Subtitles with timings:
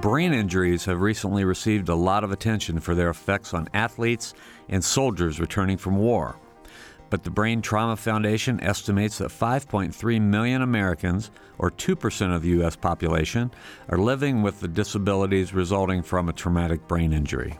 [0.00, 4.32] Brain injuries have recently received a lot of attention for their effects on athletes
[4.68, 6.36] and soldiers returning from war.
[7.10, 12.76] But the Brain Trauma Foundation estimates that 5.3 million Americans, or 2% of the U.S.
[12.76, 13.50] population,
[13.88, 17.58] are living with the disabilities resulting from a traumatic brain injury.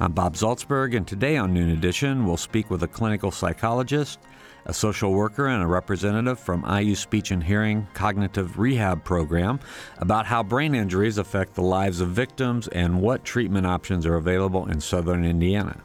[0.00, 4.18] I'm Bob Zaltsberg, and today on Noon Edition, we'll speak with a clinical psychologist,
[4.66, 9.60] a social worker, and a representative from IU Speech and Hearing Cognitive Rehab Program
[9.98, 14.66] about how brain injuries affect the lives of victims and what treatment options are available
[14.66, 15.82] in southern Indiana.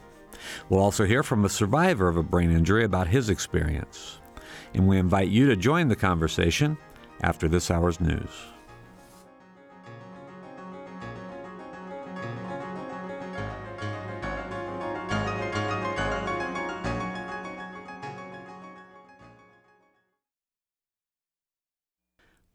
[0.69, 4.19] We'll also hear from a survivor of a brain injury about his experience.
[4.73, 6.77] And we invite you to join the conversation
[7.21, 8.50] after this hour's news.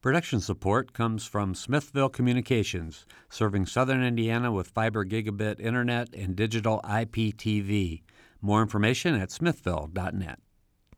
[0.02, 6.80] Production support comes from Smithville Communications, serving southern Indiana with fiber gigabit internet and digital
[6.84, 8.02] IPTV.
[8.41, 10.39] More information at smithville.net.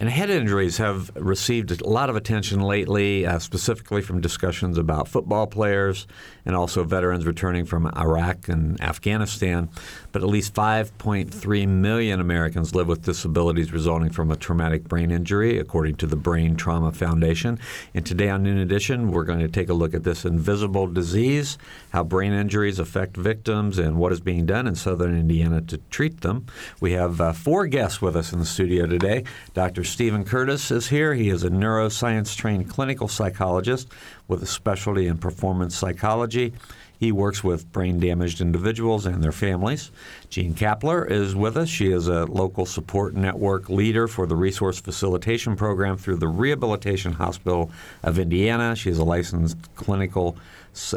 [0.00, 5.08] And head injuries have received a lot of attention lately, uh, specifically from discussions about
[5.08, 6.06] football players
[6.46, 9.68] and also veterans returning from Iraq and Afghanistan.
[10.10, 15.58] But at least 5.3 million Americans live with disabilities resulting from a traumatic brain injury,
[15.58, 17.58] according to the Brain Trauma Foundation.
[17.92, 21.58] And today on Noon Edition, we're going to take a look at this invisible disease,
[21.90, 26.22] how brain injuries affect victims, and what is being done in southern Indiana to treat
[26.22, 26.46] them.
[26.80, 29.24] We have uh, four guests with us in the studio today.
[29.52, 29.84] Dr.
[29.90, 31.14] Stephen Curtis is here.
[31.14, 33.88] He is a neuroscience trained clinical psychologist
[34.28, 36.52] with a specialty in performance psychology.
[36.98, 39.90] He works with brain damaged individuals and their families.
[40.28, 41.68] Jean Kapler is with us.
[41.68, 47.14] She is a local support network leader for the Resource Facilitation Program through the Rehabilitation
[47.14, 47.72] Hospital
[48.04, 48.76] of Indiana.
[48.76, 50.36] She is a licensed clinical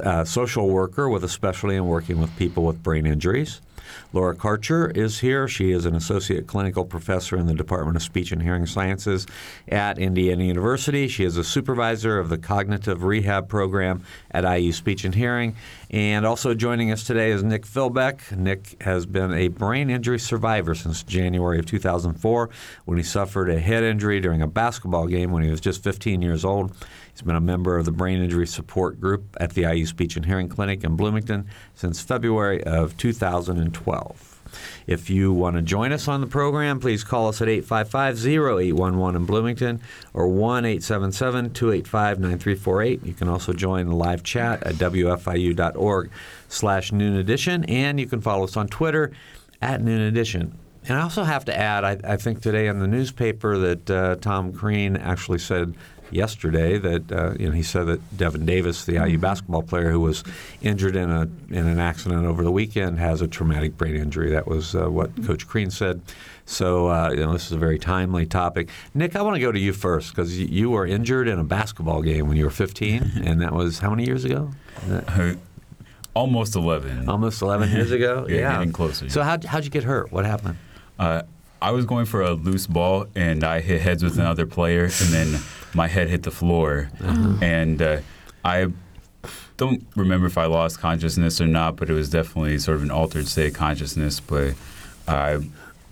[0.04, 3.60] uh, social worker with a specialty in working with people with brain injuries.
[4.14, 5.48] Laura Karcher is here.
[5.48, 9.26] She is an associate clinical professor in the Department of Speech and Hearing Sciences
[9.68, 11.08] at Indiana University.
[11.08, 15.56] She is a supervisor of the Cognitive Rehab Program at IU Speech and Hearing.
[15.90, 18.36] And also joining us today is Nick Philbeck.
[18.36, 22.50] Nick has been a brain injury survivor since January of 2004
[22.86, 26.22] when he suffered a head injury during a basketball game when he was just 15
[26.22, 26.76] years old.
[27.14, 30.26] He's been a member of the Brain Injury Support Group at the IU Speech and
[30.26, 34.34] Hearing Clinic in Bloomington since February of 2012.
[34.88, 39.26] If you want to join us on the program, please call us at 855-0811 in
[39.26, 39.82] Bloomington
[40.14, 43.06] or 1-877-285-9348.
[43.06, 46.10] You can also join the live chat at wfiu.org
[46.50, 49.12] slash noon edition, and you can follow us on Twitter
[49.62, 50.58] at noon edition.
[50.86, 54.18] And I also have to add, I, I think today in the newspaper that uh,
[54.18, 55.76] Tom Crean actually said
[56.16, 59.22] yesterday that uh, you know he said that Devin Davis, the IU mm-hmm.
[59.22, 60.24] basketball player who was
[60.62, 64.30] injured in a in an accident over the weekend, has a traumatic brain injury.
[64.30, 65.26] That was uh, what mm-hmm.
[65.26, 66.02] Coach Crean said.
[66.46, 68.70] So uh, you know this is a very timely topic.
[68.94, 72.02] Nick, I want to go to you first because you were injured in a basketball
[72.02, 74.52] game when you were 15, and that was how many years ago?
[76.16, 77.10] Almost 11.
[77.10, 78.28] Almost 11 years ago?
[78.30, 79.10] yeah, yeah, getting closer.
[79.10, 80.12] So, how'd, how'd you get hurt?
[80.12, 80.58] What happened?
[81.00, 81.24] Uh,
[81.64, 84.92] I was going for a loose ball and I hit heads with another player, and
[84.92, 85.40] then
[85.74, 86.90] my head hit the floor.
[87.02, 87.38] Uh-huh.
[87.42, 88.00] And uh,
[88.44, 88.68] I
[89.58, 92.92] don't remember if I lost consciousness or not, but it was definitely sort of an
[92.92, 94.20] altered state of consciousness.
[94.20, 94.56] But
[95.08, 95.40] I,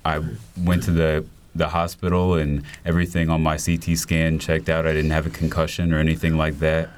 [0.05, 0.21] I
[0.57, 4.87] went to the the hospital and everything on my CT scan checked out.
[4.87, 6.89] I didn't have a concussion or anything like that.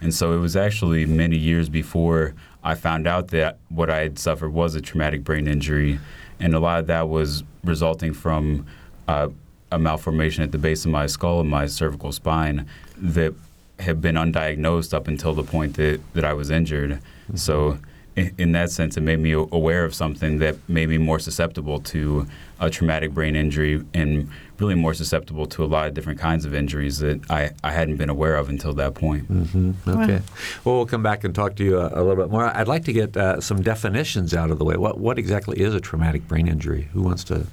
[0.00, 2.34] And so it was actually many years before
[2.64, 6.00] I found out that what I had suffered was a traumatic brain injury
[6.40, 8.66] and a lot of that was resulting from
[9.06, 9.28] uh,
[9.72, 13.34] a malformation at the base of my skull and my cervical spine that
[13.78, 16.92] had been undiagnosed up until the point that, that I was injured.
[16.92, 17.36] Mm-hmm.
[17.36, 17.78] So,
[18.16, 21.80] in, in, that sense, it made me aware of something that made me more susceptible
[21.80, 22.26] to
[22.58, 24.28] a traumatic brain injury and
[24.58, 27.96] really more susceptible to a lot of different kinds of injuries that I, I hadn't
[27.96, 29.32] been aware of until that point.
[29.32, 29.88] Mm-hmm.
[29.88, 30.16] Okay.
[30.16, 30.22] Wow.
[30.64, 32.54] Well, we'll come back and talk to you a, a little bit more.
[32.54, 34.76] I'd like to get uh, some definitions out of the way.
[34.76, 36.88] What, what exactly is a traumatic brain injury?
[36.92, 37.46] Who wants to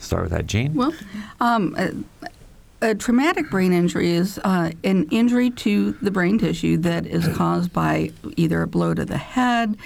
[0.00, 0.46] start with that?
[0.46, 0.74] Jean?
[0.74, 0.92] Well,
[1.40, 1.90] um, uh,
[2.82, 7.72] a traumatic brain injury is uh, an injury to the brain tissue that is caused
[7.72, 9.76] by either a blow to the head,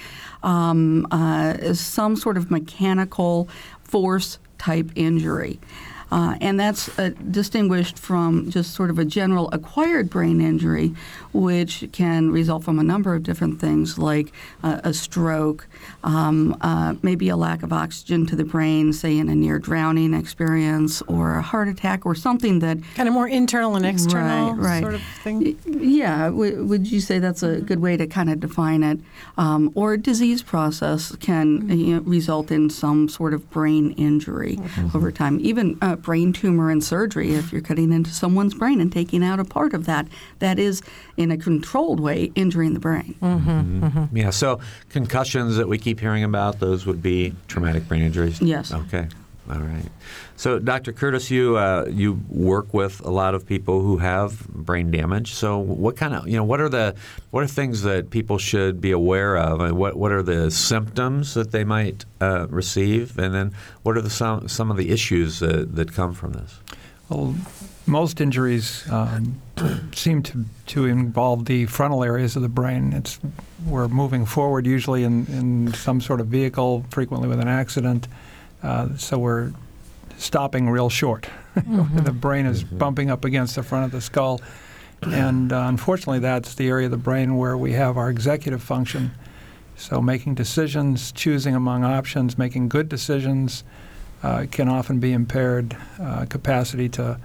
[0.43, 3.49] um, uh, some sort of mechanical
[3.83, 5.59] force type injury.
[6.11, 10.93] Uh, and that's uh, distinguished from just sort of a general acquired brain injury,
[11.33, 14.31] which can result from a number of different things like
[14.63, 15.67] uh, a stroke,
[16.03, 20.13] um, uh, maybe a lack of oxygen to the brain, say in a near drowning
[20.13, 22.77] experience, or a heart attack, or something that.
[22.95, 24.81] Kind of more internal and external Right, right.
[24.81, 25.57] sort of thing.
[25.65, 28.99] Yeah, w- would you say that's a good way to kind of define it?
[29.37, 34.59] Um, or disease process can you know, result in some sort of brain injury
[34.93, 35.39] over time.
[35.41, 39.39] Even uh, brain tumor and surgery, if you're cutting into someone's brain and taking out
[39.39, 40.07] a part of that,
[40.39, 40.81] that is
[41.17, 43.15] in a controlled way injuring the brain.
[43.21, 43.83] Mm-hmm, mm-hmm.
[43.83, 44.17] Mm-hmm.
[44.17, 44.59] Yeah, so
[44.89, 48.41] concussions that we keep hearing about, those would be traumatic brain injuries?
[48.41, 48.71] Yes.
[48.71, 49.07] Okay.
[49.49, 49.89] All right.
[50.37, 50.91] So, Dr.
[50.91, 55.33] Curtis, you uh, you work with a lot of people who have brain damage.
[55.33, 56.95] So, what kind of you know what are the
[57.31, 59.61] what are things that people should be aware of?
[59.61, 63.17] And what what are the symptoms that they might uh, receive?
[63.17, 63.53] And then
[63.83, 66.59] what are the some some of the issues that, that come from this?
[67.07, 67.35] Well,
[67.85, 69.39] most injuries um,
[69.93, 72.93] seem to, to involve the frontal areas of the brain.
[72.93, 73.19] It's
[73.65, 78.07] we're moving forward usually in, in some sort of vehicle, frequently with an accident.
[78.63, 79.53] Uh, so we're
[80.25, 81.29] stopping real short.
[81.55, 84.41] the brain is bumping up against the front of the skull,
[85.03, 89.11] and uh, unfortunately, that's the area of the brain where we have our executive function.
[89.77, 93.63] So making decisions, choosing among options, making good decisions
[94.23, 95.77] uh, can often be impaired.
[96.01, 97.19] Uh, capacity to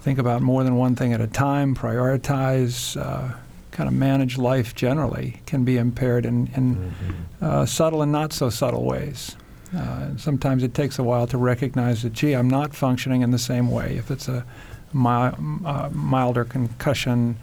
[0.00, 3.36] think about more than one thing at a time, prioritize, uh,
[3.72, 6.94] kind of manage life generally can be impaired in, in
[7.40, 9.36] uh, subtle and not so subtle ways.
[9.76, 13.38] Uh, sometimes it takes a while to recognize that, gee, I'm not functioning in the
[13.38, 13.96] same way.
[13.96, 14.44] If it's a
[14.92, 15.32] mi-
[15.64, 17.36] uh, milder concussion,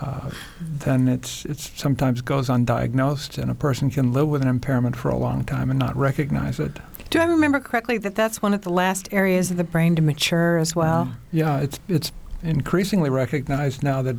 [0.00, 0.30] uh,
[0.60, 5.10] then it's it's sometimes goes undiagnosed, and a person can live with an impairment for
[5.10, 6.78] a long time and not recognize it.
[7.10, 10.02] Do I remember correctly that that's one of the last areas of the brain to
[10.02, 11.12] mature as well?
[11.32, 12.12] Yeah, it's it's
[12.42, 14.16] increasingly recognized now that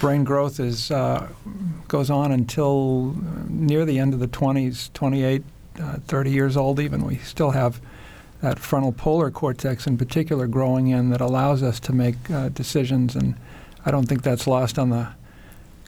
[0.00, 1.28] brain growth is uh,
[1.86, 3.14] goes on until
[3.48, 5.44] near the end of the 20s, 28,
[5.80, 6.80] uh, 30 years old.
[6.80, 7.80] Even we still have
[8.40, 13.16] that frontal polar cortex in particular growing in that allows us to make uh, decisions,
[13.16, 13.34] and
[13.84, 15.08] I don't think that's lost on the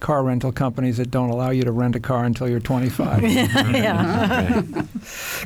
[0.00, 3.22] car rental companies that don't allow you to rent a car until you're 25.
[3.22, 4.62] yeah.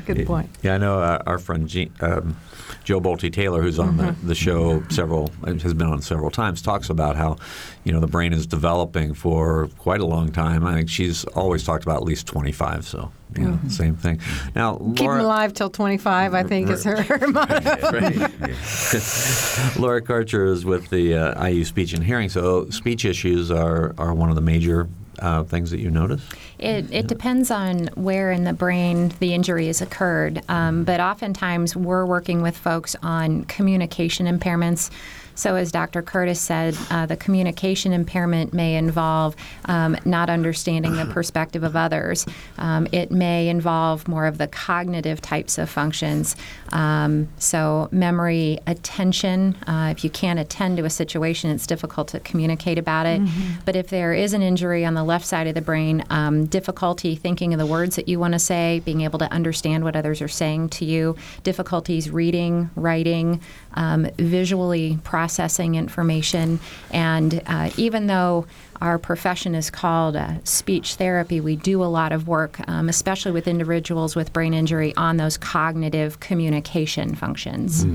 [0.07, 0.49] Good point.
[0.63, 2.37] Yeah, I know uh, our friend Jean, um,
[2.85, 6.89] Jill Bolte Taylor, who's on the, the show several has been on several times, talks
[6.89, 7.37] about how
[7.83, 10.65] you know the brain is developing for quite a long time.
[10.65, 12.87] I think she's always talked about at least 25.
[12.87, 14.21] So yeah, same thing.
[14.55, 17.55] Now, Keep him alive till 25, I think, is her motto.
[19.81, 22.29] Laura Karcher is with the uh, IU Speech and Hearing.
[22.29, 24.89] So speech issues are, are one of the major
[25.19, 26.23] uh, things that you notice.
[26.59, 31.77] It, it depends on where in the brain the injury has occurred, um, but oftentimes
[31.77, 34.91] we're working with folks on communication impairments.
[35.35, 36.03] So, as Dr.
[36.03, 39.37] Curtis said, uh, the communication impairment may involve
[39.67, 42.27] um, not understanding the perspective of others.
[42.59, 46.37] Um, it may involve more of the cognitive types of functions.
[46.73, 49.57] Um, so, memory, attention.
[49.67, 53.21] Uh, if you can't attend to a situation, it's difficult to communicate about it.
[53.65, 57.17] But if there is an injury on the left side of the brain, um, difficulty
[57.17, 60.21] thinking of the words that you want to say, being able to understand what others
[60.23, 63.41] are saying to you, difficulties reading, writing,
[63.75, 66.61] um, visually processing information.
[66.91, 68.47] And uh, even though
[68.81, 73.33] our profession is called uh, speech therapy, we do a lot of work, um, especially
[73.33, 77.87] with individuals with brain injury, on those cognitive communication functions.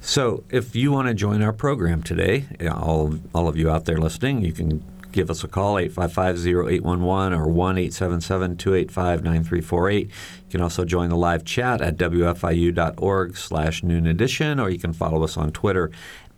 [0.00, 3.98] So, if you want to join our program today, all, all of you out there
[3.98, 4.82] listening, you can
[5.16, 10.00] give us a call, 855-0811 or 1-877-285-9348.
[10.02, 10.10] You
[10.50, 15.24] can also join the live chat at wfiu.org slash noon edition, or you can follow
[15.24, 15.90] us on Twitter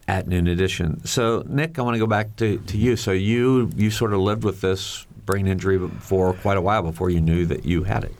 [0.06, 1.04] at noon edition.
[1.04, 2.96] So, Nick, I want to go back to, to you.
[2.96, 7.10] So, you, you sort of lived with this brain injury for quite a while before
[7.10, 8.14] you knew that you had it.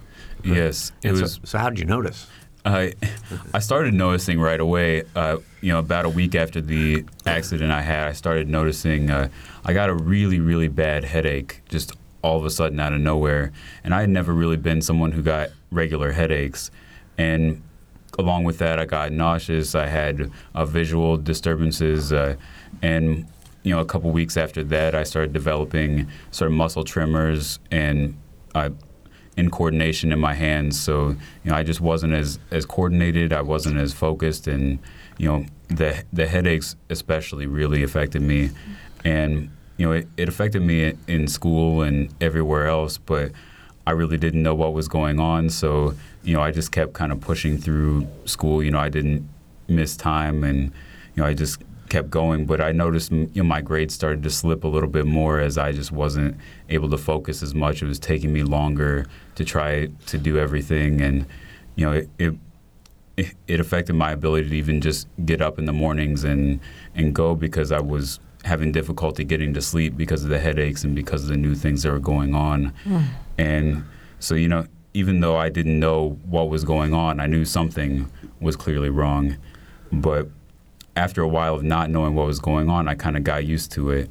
[0.45, 1.41] Yes, it so- was.
[1.45, 2.27] so how did you notice?
[2.69, 2.95] I
[3.55, 5.05] I started noticing right away.
[5.15, 9.29] Uh, you know, about a week after the accident I had, I started noticing uh,
[9.65, 13.53] I got a really really bad headache just all of a sudden out of nowhere,
[13.85, 16.71] and I had never really been someone who got regular headaches,
[17.17, 17.63] and
[18.19, 19.75] along with that, I got nauseous.
[19.75, 22.37] I had uh, visual disturbances, uh,
[22.83, 23.27] and
[23.63, 28.17] you know, a couple weeks after that, I started developing sort of muscle tremors and.
[28.55, 28.71] I
[29.39, 30.79] in coordination in my hands.
[30.79, 31.11] So
[31.45, 33.33] you know, I just wasn't as as coordinated.
[33.33, 34.81] I wasn't as focused, and
[35.17, 38.51] you know, the the headaches especially really affected me,
[39.05, 43.33] and you know, it, it affected me in school and everywhere else, but.
[43.87, 47.11] I really didn't know what was going on, so you know I just kept kind
[47.11, 48.63] of pushing through school.
[48.63, 49.27] You know I didn't
[49.67, 50.65] miss time, and
[51.15, 52.47] you know I just kept going.
[52.47, 55.59] But I noticed you know my grades started to slip a little bit more as
[55.59, 56.37] I just wasn't
[56.69, 57.83] able to focus as much.
[57.83, 61.27] It was taking me longer to try to do everything, and
[61.77, 62.35] you know it, it
[63.47, 66.61] it affected my ability to even just get up in the mornings and
[66.95, 70.95] and go because I was having difficulty getting to sleep because of the headaches and
[70.95, 72.73] because of the new things that were going on.
[72.85, 73.05] Mm.
[73.37, 73.85] And
[74.21, 78.11] so, you know, even though I didn't know what was going on, I knew something
[78.41, 79.37] was clearly wrong.
[79.93, 80.29] But
[80.99, 83.71] after a while of not knowing what was going on, I kind of got used
[83.73, 84.11] to it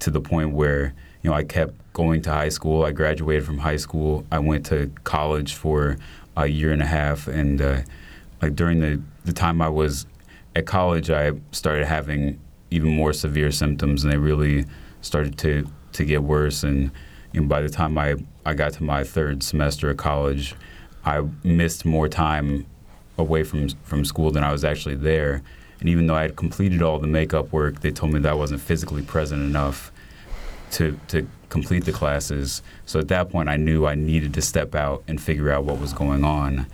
[0.00, 2.84] to the point where, you know, I kept going to high school.
[2.84, 4.26] I graduated from high school.
[4.30, 5.96] I went to college for
[6.36, 7.26] a year and a half.
[7.26, 7.80] And uh,
[8.42, 10.04] like during the, the time I was
[10.54, 12.38] at college, I started having
[12.70, 14.66] even more severe symptoms, and they really
[15.00, 16.62] started to to get worse.
[16.62, 16.90] And
[17.32, 20.54] you know, by the time I I got to my third semester of college,
[21.04, 22.66] I missed more time
[23.16, 25.42] away from from school than I was actually there.
[25.80, 28.34] And even though I had completed all the makeup work, they told me that I
[28.34, 29.92] wasn't physically present enough
[30.72, 32.62] to to complete the classes.
[32.86, 35.80] So at that point, I knew I needed to step out and figure out what
[35.80, 36.66] was going on.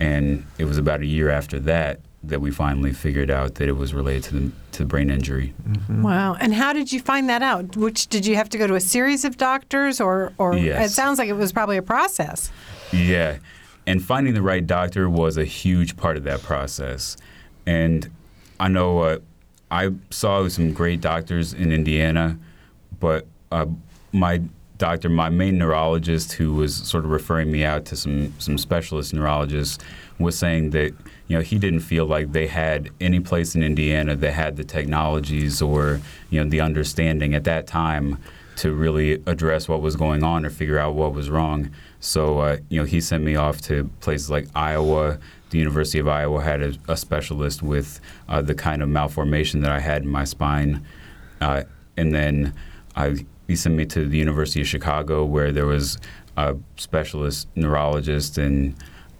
[0.00, 3.72] And it was about a year after that that we finally figured out that it
[3.72, 5.54] was related to the, to the brain injury.
[5.68, 6.02] Mm-hmm.
[6.02, 6.34] Wow!
[6.34, 7.76] And how did you find that out?
[7.76, 10.90] Which did you have to go to a series of doctors, or or yes.
[10.90, 12.50] it sounds like it was probably a process.
[12.92, 13.38] Yeah,
[13.86, 17.16] and finding the right doctor was a huge part of that process.
[17.64, 18.10] And
[18.58, 19.18] I know uh,
[19.70, 22.38] I saw some great doctors in Indiana,
[23.00, 23.66] but uh,
[24.12, 24.42] my
[24.78, 29.12] doctor, my main neurologist, who was sort of referring me out to some some specialist
[29.12, 29.82] neurologists,
[30.18, 30.94] was saying that
[31.28, 34.64] you know he didn't feel like they had any place in Indiana that had the
[34.64, 38.18] technologies or you know the understanding at that time
[38.56, 41.70] to really address what was going on or figure out what was wrong.
[42.00, 45.18] So uh, you know he sent me off to places like Iowa.
[45.50, 49.70] The University of Iowa had a, a specialist with uh, the kind of malformation that
[49.70, 50.84] I had in my spine,
[51.40, 51.62] uh,
[51.96, 52.54] and then
[52.96, 55.98] I he sent me to the University of Chicago where there was
[56.36, 58.74] a specialist neurologist and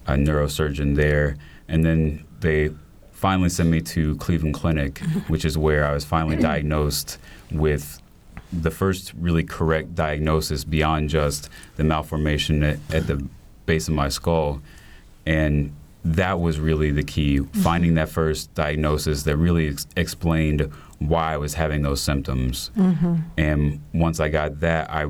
[0.05, 1.37] a neurosurgeon there.
[1.67, 2.71] And then they
[3.11, 7.17] finally sent me to Cleveland Clinic, which is where I was finally diagnosed
[7.51, 8.01] with
[8.51, 13.27] the first really correct diagnosis beyond just the malformation at, at the
[13.65, 14.61] base of my skull.
[15.25, 15.73] And
[16.05, 21.37] that was really the key, finding that first diagnosis that really ex- explained why I
[21.37, 22.71] was having those symptoms.
[22.77, 23.15] Mm-hmm.
[23.37, 25.07] And once I got that, I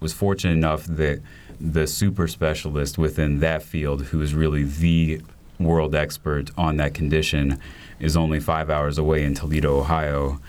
[0.00, 1.20] was fortunate enough that
[1.60, 5.20] the super specialist within that field, who is really the
[5.58, 7.58] world expert on that condition,
[7.98, 10.40] is only five hours away in Toledo, Ohio.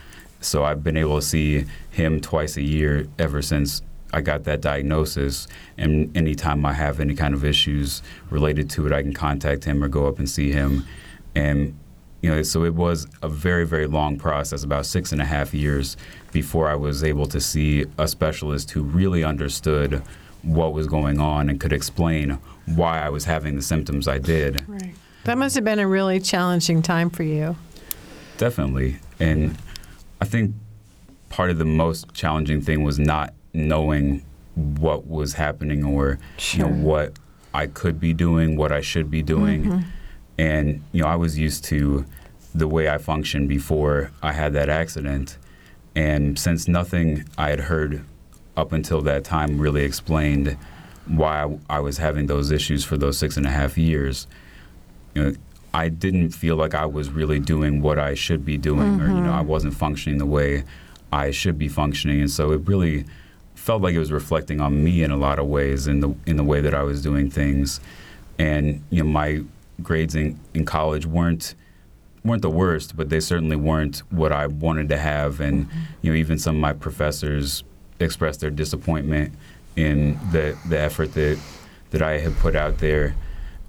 [0.41, 3.81] So I've been able to see him twice a year ever since
[4.13, 5.47] I got that diagnosis.
[5.77, 9.83] And anytime I have any kind of issues related to it, I can contact him
[9.83, 10.85] or go up and see him.
[11.35, 11.77] And
[12.21, 15.53] you know, so it was a very, very long process, about six and a half
[15.53, 15.97] years
[16.31, 20.01] before I was able to see a specialist who really understood
[20.41, 24.67] what was going on and could explain why I was having the symptoms I did.
[24.67, 24.95] Right.
[25.25, 27.55] That must have been a really challenging time for you.
[28.37, 28.97] Definitely.
[29.19, 29.57] And
[30.21, 30.55] I think
[31.29, 34.23] part of the most challenging thing was not knowing
[34.55, 36.67] what was happening or sure.
[36.67, 37.13] you know what
[37.53, 39.65] I could be doing, what I should be doing.
[39.65, 39.89] Mm-hmm.
[40.39, 42.05] And you know, I was used to
[42.53, 45.37] the way I functioned before I had that accident.
[45.95, 48.03] And since nothing I had heard
[48.55, 50.57] up until that time really explained
[51.05, 54.27] why I was having those issues for those six and a half years.
[55.13, 55.35] You know,
[55.77, 59.01] I didn't feel like I was really doing what I should be doing, mm-hmm.
[59.03, 59.47] or you know, I mm-hmm.
[59.47, 60.63] wasn't functioning the way
[61.13, 63.05] I should be functioning, and so it really
[63.53, 66.35] felt like it was reflecting on me in a lot of ways in the in
[66.35, 67.79] the way that I was doing things,
[68.39, 69.43] and you know, my
[69.83, 71.53] grades in, in college weren't
[72.25, 75.79] weren't the worst, but they certainly weren't what I wanted to have, and mm-hmm.
[76.01, 77.63] you know, even some of my professors
[77.99, 79.31] expressed their disappointment
[79.75, 81.37] in the the effort that
[81.91, 83.15] that I had put out there,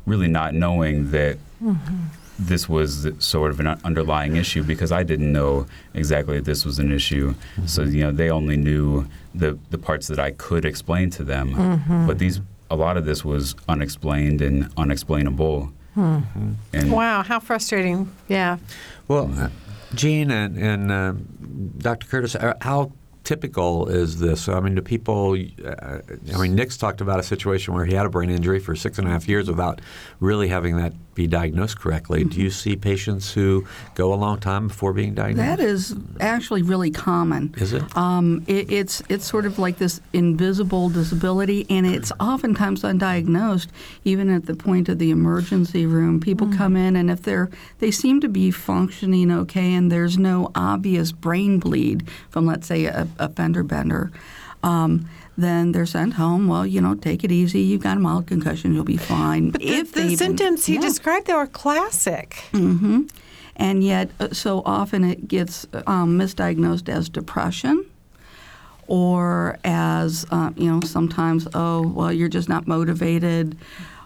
[0.08, 1.96] really not knowing that mm-hmm.
[2.38, 6.78] this was sort of an underlying issue because I didn't know exactly that this was
[6.78, 7.34] an issue.
[7.34, 7.66] Mm-hmm.
[7.66, 11.54] So you know they only knew the the parts that I could explain to them,
[11.54, 12.06] mm-hmm.
[12.06, 15.72] but these a lot of this was unexplained and unexplainable.
[15.96, 16.52] Mm-hmm.
[16.72, 18.12] And wow, how frustrating!
[18.28, 18.58] Yeah.
[19.08, 19.48] Well, uh,
[19.94, 21.14] Jean and, and uh,
[21.78, 22.06] Dr.
[22.06, 22.92] Curtis, uh, how
[23.28, 24.48] typical is this?
[24.48, 25.36] I mean, do people?
[25.62, 25.98] Uh,
[26.34, 28.98] I mean, Nick's talked about a situation where he had a brain injury for six
[28.98, 29.82] and a half years without
[30.18, 32.22] really having that be diagnosed correctly.
[32.24, 35.58] Do you see patients who go a long time before being diagnosed?
[35.58, 37.52] That is actually really common.
[37.58, 37.82] Is it?
[37.96, 43.66] Um, it, it's it's sort of like this invisible disability, and it's oftentimes undiagnosed,
[44.04, 46.20] even at the point of the emergency room.
[46.20, 50.52] People come in, and if they're they seem to be functioning okay, and there's no
[50.54, 54.12] obvious brain bleed from, let's say, a, a fender bender.
[54.62, 55.08] Um,
[55.38, 56.48] then they're sent home.
[56.48, 57.60] Well, you know, take it easy.
[57.60, 58.74] You've got a mild concussion.
[58.74, 59.50] You'll be fine.
[59.50, 60.80] But the, If the even- symptoms he Yeah.
[60.80, 62.36] described, they were classic.
[62.52, 63.02] Mm-hmm.
[63.56, 67.84] And yet, uh, so often it gets um, misdiagnosed as depression
[68.86, 73.56] or as, uh, you know, sometimes, oh, well, you're just not motivated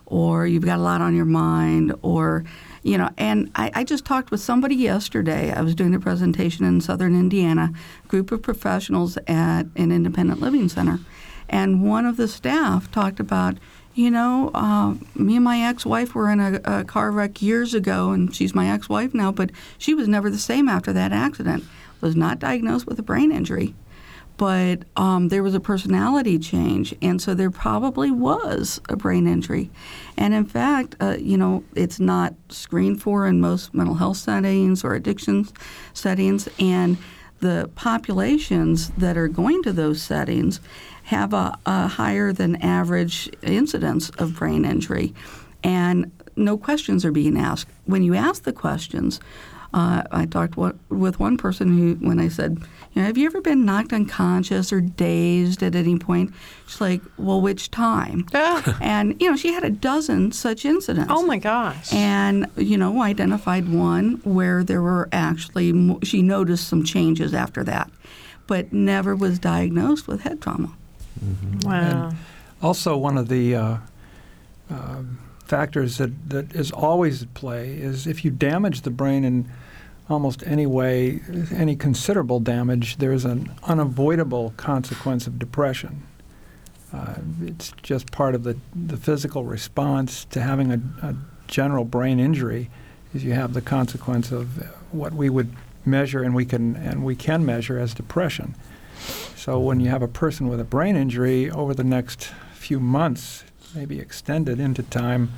[0.06, 2.44] or you've got a lot on your mind or,
[2.82, 5.52] you know, and I, I just talked with somebody yesterday.
[5.52, 7.72] I was doing a presentation in southern Indiana,
[8.08, 10.98] group of professionals at an independent living center.
[11.52, 13.58] And one of the staff talked about,
[13.94, 18.10] you know, uh, me and my ex-wife were in a, a car wreck years ago,
[18.10, 21.62] and she's my ex-wife now, but she was never the same after that accident.
[22.00, 23.76] Was not diagnosed with a brain injury,
[24.36, 29.70] but um, there was a personality change, and so there probably was a brain injury.
[30.16, 34.82] And in fact, uh, you know, it's not screened for in most mental health settings
[34.82, 35.52] or addictions
[35.92, 36.96] settings, and
[37.38, 40.60] the populations that are going to those settings
[41.04, 45.14] have a, a higher than average incidence of brain injury,
[45.62, 47.68] and no questions are being asked.
[47.84, 49.20] When you ask the questions,
[49.74, 52.58] uh, I talked with one person who, when I said,
[52.92, 56.32] you know, have you ever been knocked unconscious or dazed at any point?
[56.66, 58.26] She's like, well, which time?
[58.34, 58.78] Ah.
[58.82, 61.10] And, you know, she had a dozen such incidents.
[61.14, 61.92] oh my gosh.
[61.92, 67.64] And, you know, identified one where there were actually, mo- she noticed some changes after
[67.64, 67.90] that,
[68.46, 70.74] but never was diagnosed with head trauma.
[71.62, 72.12] Wow.
[72.62, 73.76] Also, one of the uh,
[74.70, 75.18] um
[75.52, 79.46] factors that, that is always at play is if you damage the brain in
[80.08, 81.20] almost any way,
[81.54, 86.06] any considerable damage, there's an unavoidable consequence of depression.
[86.90, 91.14] Uh, it's just part of the, the physical response to having a, a
[91.48, 92.70] general brain injury
[93.12, 97.14] is you have the consequence of what we would measure and we can and we
[97.14, 98.54] can measure as depression.
[99.42, 103.42] So when you have a person with a brain injury over the next few months,
[103.74, 105.32] maybe extended into time,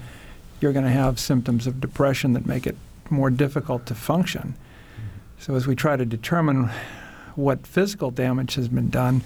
[0.60, 2.76] you're going to have symptoms of depression that make it
[3.08, 4.56] more difficult to function.
[5.38, 6.68] So as we try to determine
[7.34, 9.22] what physical damage has been done,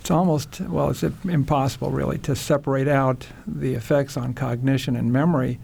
[0.00, 5.58] it's almost well, it's impossible really to separate out the effects on cognition and memory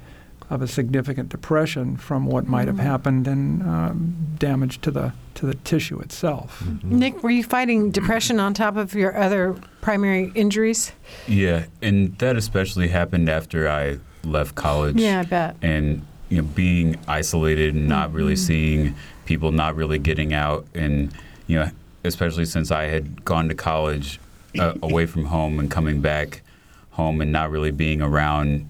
[0.50, 5.46] of a significant depression from what might have happened and um, damage to the to
[5.46, 6.64] the tissue itself.
[6.82, 10.90] Nick, were you fighting depression on top of your other primary injuries?
[11.28, 14.96] Yeah, and that especially happened after I left college.
[14.96, 15.56] Yeah, I bet.
[15.62, 18.94] and you know being isolated and not really seeing
[19.26, 21.12] people not really getting out and
[21.46, 21.70] you know
[22.04, 24.20] especially since i had gone to college
[24.58, 26.42] uh, away from home and coming back
[26.90, 28.68] home and not really being around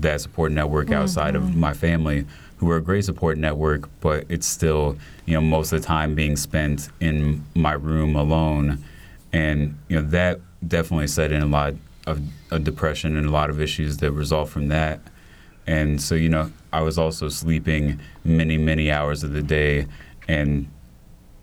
[0.00, 1.60] that support network outside of mm-hmm.
[1.60, 2.24] my family
[2.56, 6.14] who are a great support network but it's still you know most of the time
[6.14, 8.82] being spent in my room alone
[9.32, 11.74] and you know that definitely set in a lot
[12.06, 15.00] of, of depression and a lot of issues that result from that
[15.66, 19.86] and so, you know, I was also sleeping many, many hours of the day.
[20.28, 20.68] And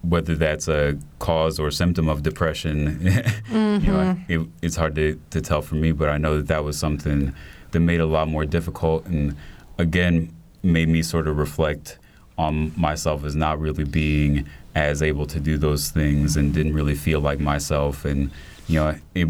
[0.02, 3.00] whether that's a cause or symptom of depression,
[3.50, 4.32] you know, mm-hmm.
[4.32, 5.92] it, it's hard to, to tell for me.
[5.92, 7.34] But I know that that was something
[7.72, 9.06] that made it a lot more difficult.
[9.06, 9.36] And
[9.78, 11.98] again, made me sort of reflect
[12.38, 16.96] on myself as not really being as able to do those things and didn't really
[16.96, 18.06] feel like myself.
[18.06, 18.32] And,
[18.68, 19.28] you know, it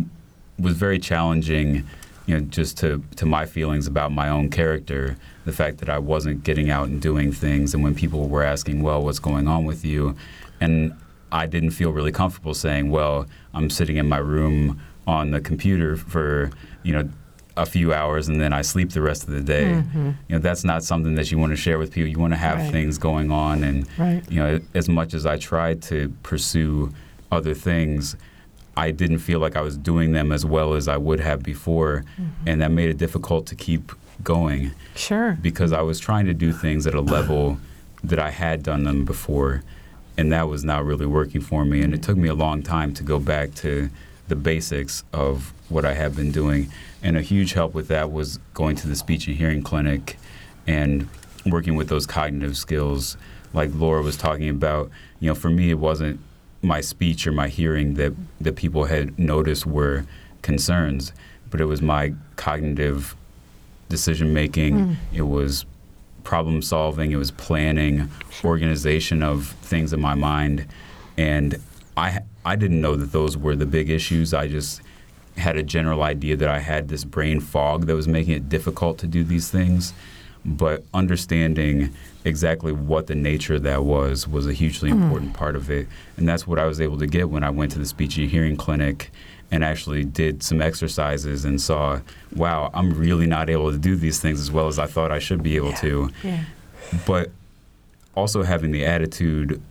[0.60, 1.88] was very challenging
[2.30, 5.98] you know, just to, to my feelings about my own character, the fact that I
[5.98, 9.66] wasn't getting out and doing things, and when people were asking, well, what's going on
[9.66, 10.16] with you?
[10.62, 10.94] And
[11.32, 13.26] I didn't feel really comfortable saying, well,
[13.56, 16.52] I'm sitting in my room on the computer for,
[16.84, 17.10] you know,
[17.62, 19.66] a few hours and then I sleep the rest of the day.
[19.66, 20.06] Mm-hmm.
[20.28, 22.10] You know, that's not something that you want to share with people.
[22.10, 22.72] You want to have Right.
[22.72, 24.24] things going on and Right.
[24.32, 26.94] you know, as much as I tried to pursue
[27.32, 28.16] other things,
[28.78, 32.06] I didn't feel like I was doing them as well as I would have before,
[32.20, 32.48] mm-hmm.
[32.48, 33.92] and that made it difficult to keep
[34.24, 35.38] going Sure.
[35.42, 37.58] because I was trying to do things at a level
[38.04, 39.64] that I had done them before,
[40.18, 41.82] and that was not really working for me.
[41.82, 43.90] And it took me a long time to go back to
[44.30, 46.72] the basics of what I had been doing.
[47.04, 50.18] And a huge help with that was going to the speech and hearing clinic
[50.68, 51.08] and
[51.46, 53.18] working with those cognitive skills,
[53.54, 54.90] like Laura was talking about.
[55.20, 56.20] You know, for me, it wasn't
[56.62, 60.06] my speech or my hearing that that people had noticed were
[60.42, 61.14] concerns,
[61.50, 63.16] but it was my cognitive
[63.88, 64.80] decision making.
[64.80, 64.94] Hmm.
[65.14, 65.66] It was
[66.24, 67.12] problem solving.
[67.12, 68.10] It was planning,
[68.44, 70.68] organization of things in my mind,
[71.18, 71.60] and
[71.98, 74.34] I I didn't know that those were the big issues.
[74.34, 74.82] I just
[75.38, 78.98] had a general idea that I had this brain fog that was making it difficult
[79.00, 79.94] to do these things.
[80.44, 81.94] But understanding
[82.26, 85.04] exactly what the nature of that was was a hugely hmm.
[85.04, 85.88] important part of it.
[86.18, 88.28] And that's what I was able to get when I went to the speech and
[88.28, 89.12] hearing clinic
[89.52, 92.00] and actually did some exercises and saw,
[92.36, 95.20] wow, I'm really not able to do these things as well as I thought I
[95.20, 96.10] should be able to.
[96.24, 96.46] Yeah.
[97.06, 97.30] But
[98.16, 99.62] also having the attitude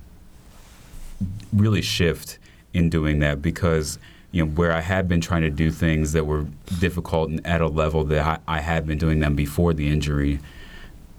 [1.52, 2.38] really shift
[2.74, 3.98] in doing that because
[4.30, 6.46] you know where I had been trying to do things that were
[6.80, 10.38] difficult and at a level that I, I had been doing them before the injury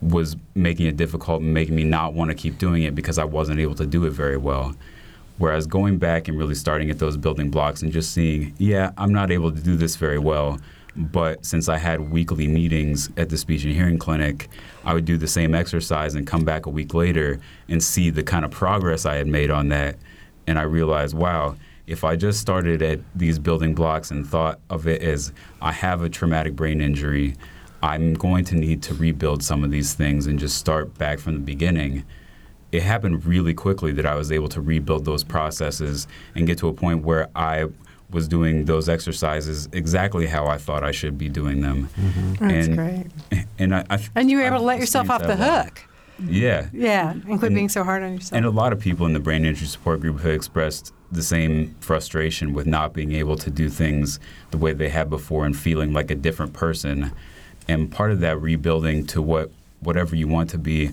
[0.02, 3.26] was making it difficult and making me not want to keep doing it because I
[3.26, 4.76] wasn't able to do it very well.
[5.38, 9.14] Whereas going back and really starting at those building blocks and just seeing, yeah, I'm
[9.14, 10.60] not able to do this very well,
[10.96, 14.50] but since I had weekly meetings at the speech and hearing clinic,
[14.84, 18.24] I would do the same exercise and come back a week later and see the
[18.24, 19.96] kind of progress I had made on that.
[20.50, 24.88] And I realized, wow, if I just started at these building blocks and thought of
[24.88, 25.32] it as
[25.62, 27.36] I have a traumatic brain injury,
[27.84, 31.36] I'm going to need to rebuild some of these things and just start back from
[31.36, 32.04] the beginning.
[32.72, 36.68] It happened really quickly that I was able to rebuild those processes and get to
[36.68, 37.68] a point where I
[38.10, 41.90] was doing those exercises exactly how I thought I should be doing them.
[41.96, 42.34] Mm-hmm.
[42.48, 43.46] That's and, great.
[43.60, 45.66] And I, I And you were able I've to let yourself off the experienced lot.
[45.80, 45.89] hook.
[46.28, 46.68] Yeah.
[46.74, 48.34] Yeah, and quit And- being so hard on yourself.
[48.38, 51.76] And a lot of people in the brain injury support group have expressed the same
[51.80, 54.20] frustration with not being able to do things
[54.52, 57.12] the way they had before and feeling like a different person.
[57.68, 59.52] And part of that rebuilding to what
[59.82, 60.92] whatever you want to be,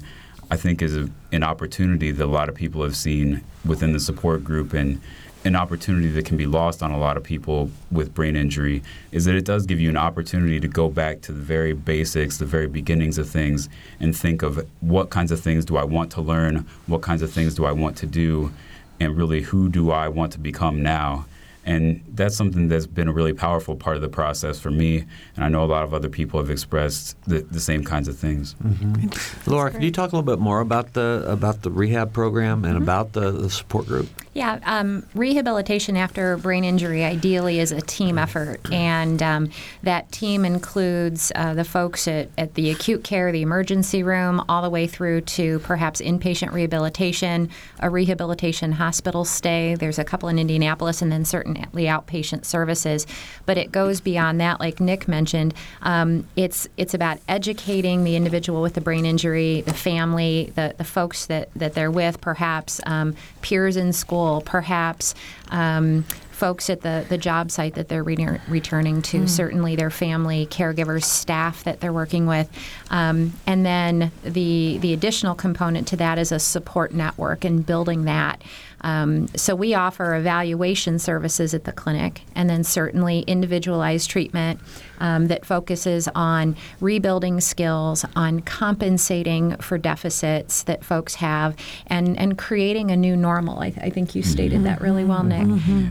[0.51, 3.99] I think is a, an opportunity that a lot of people have seen within the
[4.01, 5.01] support group and
[5.47, 8.83] an opportunity that can be lost on a lot of people with brain injury
[9.13, 12.39] is that it does give you an opportunity to go back to the very basics,
[12.39, 13.69] the very beginnings of things,
[14.01, 17.31] and think of what kinds of things do I want to learn, what kinds of
[17.31, 18.53] things do I want to do,
[18.99, 21.27] and really who do I want to become now.
[21.65, 25.05] And that's something that's been a really powerful part of the process for me.
[25.35, 28.17] And I know a lot of other people have expressed the, the same kinds of
[28.17, 28.55] things.
[28.65, 29.51] Mm-hmm.
[29.51, 32.75] Laura, can you talk a little bit more about the about the rehab program and
[32.75, 32.83] mm-hmm.
[32.83, 34.09] about the, the support group?
[34.37, 39.49] Yeah, um, rehabilitation after brain injury ideally is a team effort, and um,
[39.83, 44.61] that team includes uh, the folks at, at the acute care, the emergency room, all
[44.61, 47.49] the way through to perhaps inpatient rehabilitation,
[47.81, 49.75] a rehabilitation hospital stay.
[49.75, 53.07] There's a couple in Indianapolis, and then certainly outpatient services.
[53.47, 55.55] But it goes beyond that, like Nick mentioned.
[55.81, 60.85] Um, it's it's about educating the individual with the brain injury, the family, the, the
[60.85, 63.17] folks that, that they're with, perhaps um,
[63.47, 65.15] peers in school, perhaps
[65.51, 70.47] um, folks at the, the job site that they're re- returning to, certainly their family,
[70.47, 72.51] caregivers, staff that they're working with.
[72.91, 78.05] Um, and then the, the additional component to that is a support network and building
[78.07, 78.43] that.
[78.81, 84.59] Um, so we offer evaluation services at the clinic, and then certainly individualized treatment
[84.99, 91.57] um, that focuses on rebuilding skills, on compensating for deficits that folks have,
[91.87, 93.61] and and creating a new normal.
[93.61, 95.47] I, I think you stated that really well, Nick.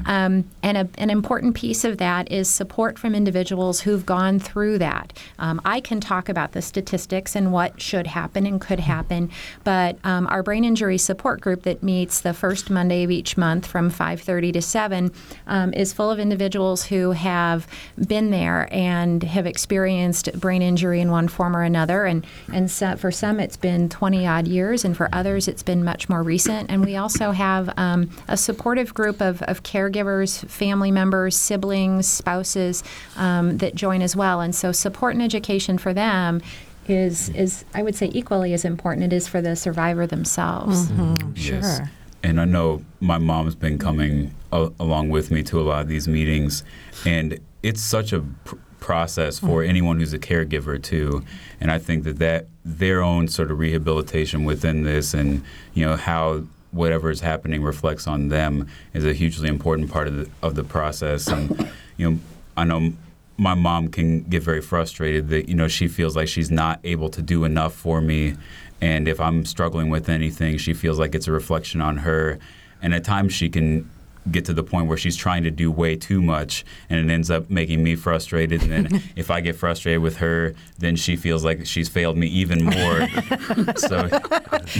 [0.05, 4.77] Um, and a, an important piece of that is support from individuals who've gone through
[4.79, 5.13] that.
[5.39, 9.29] Um, I can talk about the statistics and what should happen and could happen,
[9.63, 13.65] but um, our brain injury support group that meets the first Monday of each month
[13.65, 15.11] from 5:30 to 7
[15.47, 17.67] um, is full of individuals who have
[18.07, 22.05] been there and have experienced brain injury in one form or another.
[22.05, 25.83] And and so for some it's been 20 odd years, and for others it's been
[25.83, 26.69] much more recent.
[26.69, 32.83] And we also have um, a supportive group of, of caregivers, family members, siblings, spouses
[33.17, 34.41] um, that join as well.
[34.41, 36.41] And so support and education for them
[36.87, 40.91] is is I would say equally as important it is for the survivor themselves.
[41.35, 41.77] Yes.
[41.77, 41.91] Sure.
[42.23, 45.87] And I know my mom's been coming a- along with me to a lot of
[45.87, 46.63] these meetings,
[47.05, 48.55] and it's such a pr-
[48.85, 49.69] process for mm-hmm.
[49.71, 51.25] anyone who's a caregiver too.
[51.59, 55.43] And I think that that their own sort of rehabilitation within this, and
[55.73, 60.15] you know how whatever is happening reflects on them, is a hugely important part of
[60.15, 61.27] the of the process.
[61.27, 62.19] And you know,
[62.55, 62.93] I know
[63.37, 67.09] my mom can get very frustrated that you know she feels like she's not able
[67.09, 68.33] to do enough for me
[68.79, 72.39] and if i'm struggling with anything she feels like it's a reflection on her
[72.81, 73.89] and at times she can
[74.31, 77.29] get to the point where she's trying to do way too much and it ends
[77.29, 81.45] up making me frustrated and then if I get frustrated with her then she feels
[81.45, 83.07] like she's failed me even more
[83.77, 84.09] so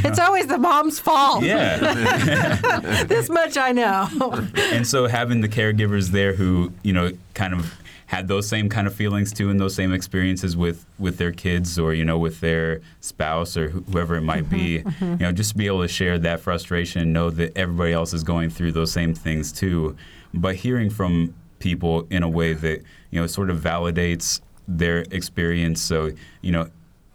[0.04, 1.44] It's always the mom's fault.
[1.44, 4.08] yeah This much I know.
[4.72, 7.74] and so having the caregivers there who you know kind of
[8.08, 11.80] had those same kind of feelings too and those same experiences with with their kids
[11.80, 14.80] or you know with their spouse or whoever it might be.
[14.80, 15.12] Mm-hmm, mm-hmm.
[15.14, 18.14] You know just to be able to share that frustration and know that everybody else
[18.14, 19.96] is going through those same things too.
[20.34, 25.82] But hearing from people in a way that you know sort of validates their experience.
[25.82, 26.70] So you know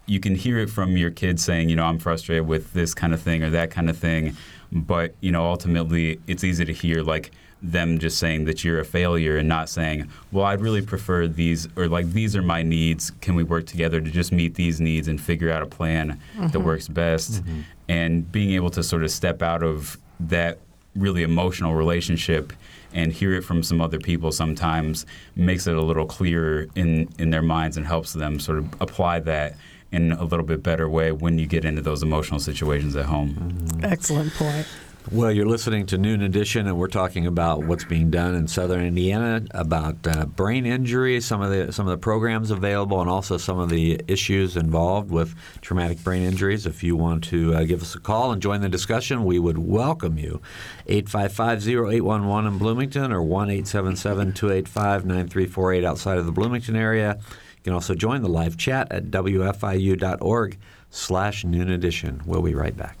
[0.07, 3.13] you can hear it from your kids saying, you know, I'm frustrated with this kind
[3.13, 4.35] of thing or that kind of thing.
[4.69, 8.85] But, you know, ultimately it's easy to hear like them just saying that you're a
[8.85, 13.11] failure and not saying, well, I'd really prefer these or like these are my needs.
[13.21, 16.51] Can we work together to just meet these needs and figure out a plan that
[16.51, 16.63] mm-hmm.
[16.63, 17.43] works best?
[17.43, 17.61] Mm-hmm.
[17.87, 20.59] And being able to sort of step out of that
[20.95, 22.53] really emotional relationship
[22.93, 27.29] and hear it from some other people sometimes makes it a little clearer in, in
[27.29, 29.55] their minds and helps them sort of apply that
[29.91, 33.33] in a little bit better way when you get into those emotional situations at home.
[33.33, 33.85] Mm-hmm.
[33.85, 34.67] Excellent point.
[35.09, 38.85] Well, you're listening to Noon Edition, and we're talking about what's being done in Southern
[38.85, 43.37] Indiana about uh, brain injury, some of the some of the programs available, and also
[43.37, 46.67] some of the issues involved with traumatic brain injuries.
[46.67, 49.57] If you want to uh, give us a call and join the discussion, we would
[49.57, 50.39] welcome you.
[50.87, 57.17] 855-0811 in Bloomington or 1-877-285-9348 outside of the Bloomington area.
[57.57, 60.59] You can also join the live chat at wfiu.org
[60.91, 62.21] slash noon edition.
[62.23, 63.00] We'll be right back.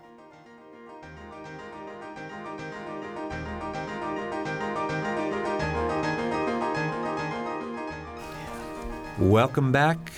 [9.21, 10.11] Welcome back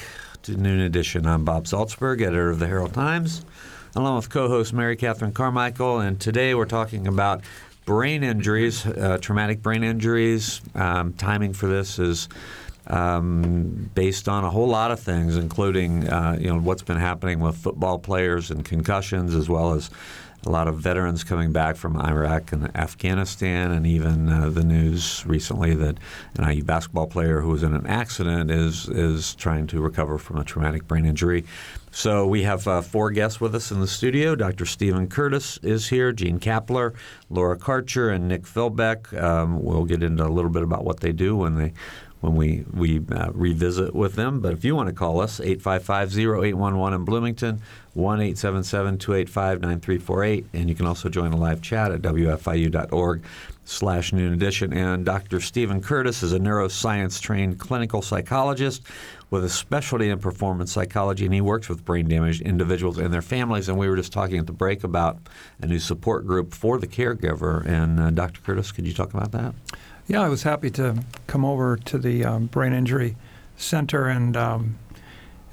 [0.43, 1.27] to Noon Edition.
[1.27, 3.43] I'm Bob Zaltsberg, editor of the Herald Times,
[3.97, 7.41] along with co-host Mary Catherine Carmichael, and today we're talking about
[7.83, 10.61] brain injuries, uh, traumatic brain injuries.
[10.73, 12.29] Um, timing for this is
[12.87, 17.41] um, based on a whole lot of things, including uh, you know what's been happening
[17.41, 19.89] with football players and concussions, as well as
[20.45, 25.25] a lot of veterans coming back from Iraq and Afghanistan, and even uh, the news
[25.25, 25.97] recently that
[26.37, 30.37] an IU basketball player who was in an accident is is trying to recover from
[30.37, 31.45] a traumatic brain injury.
[31.91, 34.35] So we have uh, four guests with us in the studio.
[34.35, 34.65] Dr.
[34.65, 36.95] Stephen Curtis is here, Jean Kapler,
[37.29, 39.13] Laura Karcher, and Nick Philbeck.
[39.21, 41.73] Um, we'll get into a little bit about what they do when they
[42.23, 44.39] when we, we uh, revisit with them.
[44.39, 47.61] But if you want to call us, 855-0811 in Bloomington,
[47.97, 50.45] 1-877-285-9348.
[50.53, 53.23] And you can also join the live chat at wfiu.org
[53.65, 54.71] slash noon edition.
[54.71, 55.41] And Dr.
[55.41, 58.83] Stephen Curtis is a neuroscience-trained clinical psychologist
[59.29, 63.67] with a specialty in performance psychology, and he works with brain-damaged individuals and their families.
[63.67, 65.17] And we were just talking at the break about
[65.61, 67.65] a new support group for the caregiver.
[67.65, 68.39] And uh, Dr.
[68.39, 69.53] Curtis, could you talk about that?
[70.07, 73.15] Yeah, I was happy to come over to the um, Brain Injury
[73.55, 74.77] Center and um,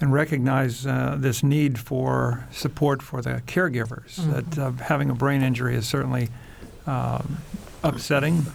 [0.01, 4.17] and recognize uh, this need for support for the caregivers.
[4.33, 6.31] That uh, having a brain injury is certainly
[6.87, 7.39] um,
[7.85, 8.47] upsetting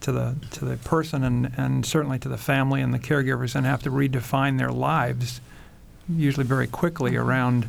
[0.00, 3.66] to the to the person and, and certainly to the family and the caregivers, and
[3.66, 5.40] have to redefine their lives,
[6.08, 7.66] usually very quickly around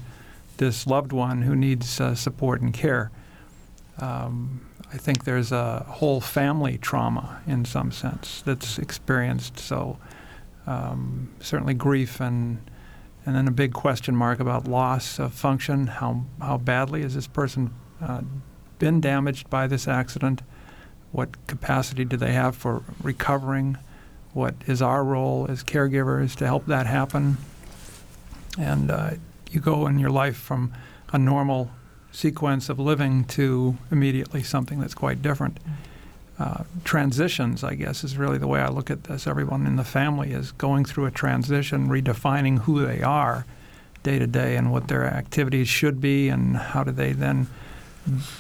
[0.58, 3.10] this loved one who needs uh, support and care.
[4.00, 4.62] Um,
[4.94, 9.58] I think there's a whole family trauma in some sense that's experienced.
[9.58, 9.98] So
[10.68, 12.70] um, certainly grief and
[13.26, 15.88] and then a big question mark about loss of function.
[15.88, 18.22] How how badly has this person uh,
[18.78, 20.44] been damaged by this accident?
[21.12, 23.78] What capacity do they have for recovering?
[24.34, 27.38] What is our role as caregivers to help that happen?
[28.60, 29.12] And uh,
[29.50, 30.74] you go in your life from
[31.12, 31.72] a normal
[32.14, 35.58] sequence of living to immediately something that's quite different.
[36.40, 39.28] Uh, transitions, I guess, is really the way I look at this.
[39.28, 43.46] Everyone in the family is going through a transition, redefining who they are
[44.04, 47.48] day to day and what their activities should be, and how do they then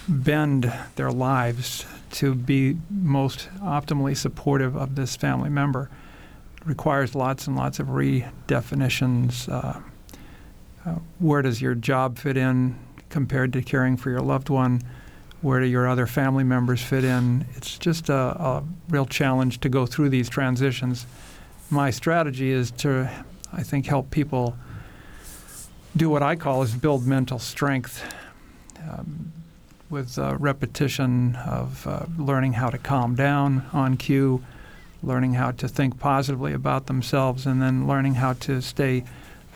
[0.07, 5.89] bend their lives to be most optimally supportive of this family member.
[6.57, 9.49] It requires lots and lots of redefinitions.
[9.49, 9.79] Uh,
[10.85, 12.77] uh, where does your job fit in
[13.13, 14.81] compared to caring for your loved one?
[15.41, 17.45] Where do your other family members fit in?
[17.55, 21.05] It's just a, a real challenge to go through these transitions.
[21.69, 23.09] My strategy is to,
[23.53, 24.57] I think, help people
[25.95, 28.03] do what I call is build mental strength.
[28.89, 29.31] Um,
[29.91, 34.43] with uh, repetition of uh, learning how to calm down on cue,
[35.03, 39.03] learning how to think positively about themselves, and then learning how to stay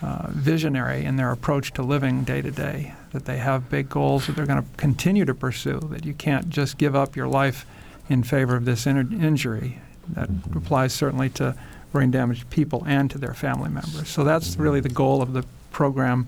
[0.02, 2.94] uh, visionary in their approach to living day to day.
[3.12, 6.48] That they have big goals that they're going to continue to pursue, that you can't
[6.48, 7.66] just give up your life
[8.08, 9.80] in favor of this in- injury.
[10.10, 11.56] That applies certainly to
[11.92, 14.08] brain damaged people and to their family members.
[14.08, 16.26] So that's really the goal of the program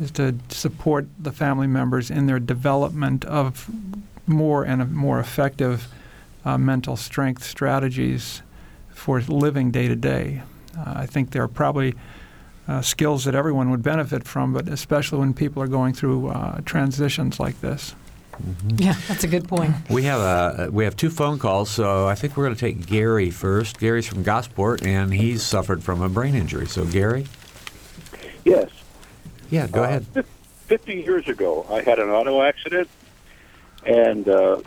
[0.00, 3.70] is to support the family members in their development of
[4.26, 5.88] more and more effective
[6.44, 8.42] uh, mental strength strategies
[8.90, 10.42] for living day to day.
[10.76, 11.94] Uh, I think there are probably
[12.68, 16.60] uh, skills that everyone would benefit from, but especially when people are going through uh,
[16.64, 17.94] transitions like this.
[18.76, 19.74] Yeah, that's a good point.
[19.88, 22.84] We have a we have two phone calls, so I think we're going to take
[22.86, 23.78] Gary first.
[23.80, 26.66] Gary's from Gosport, and he's suffered from a brain injury.
[26.66, 27.26] So Gary,
[28.44, 28.68] Yes.
[29.48, 30.06] yeah, go Uh, ahead.
[30.08, 30.26] fif-
[30.66, 32.88] 50 years ago, I had an auto accident
[33.86, 34.60] and uh,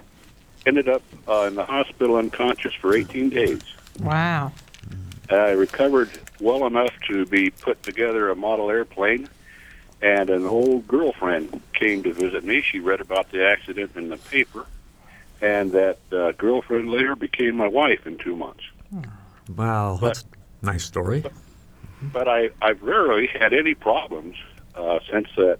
[0.65, 3.61] ended up uh, in the hospital unconscious for 18 days.
[3.99, 4.51] Wow.
[5.29, 9.29] I recovered well enough to be put together a model airplane,
[10.01, 12.61] and an old girlfriend came to visit me.
[12.61, 14.65] She read about the accident in the paper,
[15.41, 18.63] and that uh, girlfriend later became my wife in two months.
[19.55, 20.25] Wow, that's
[20.61, 21.23] a nice story.
[22.01, 24.35] but I, I've rarely had any problems
[24.75, 25.59] uh, since that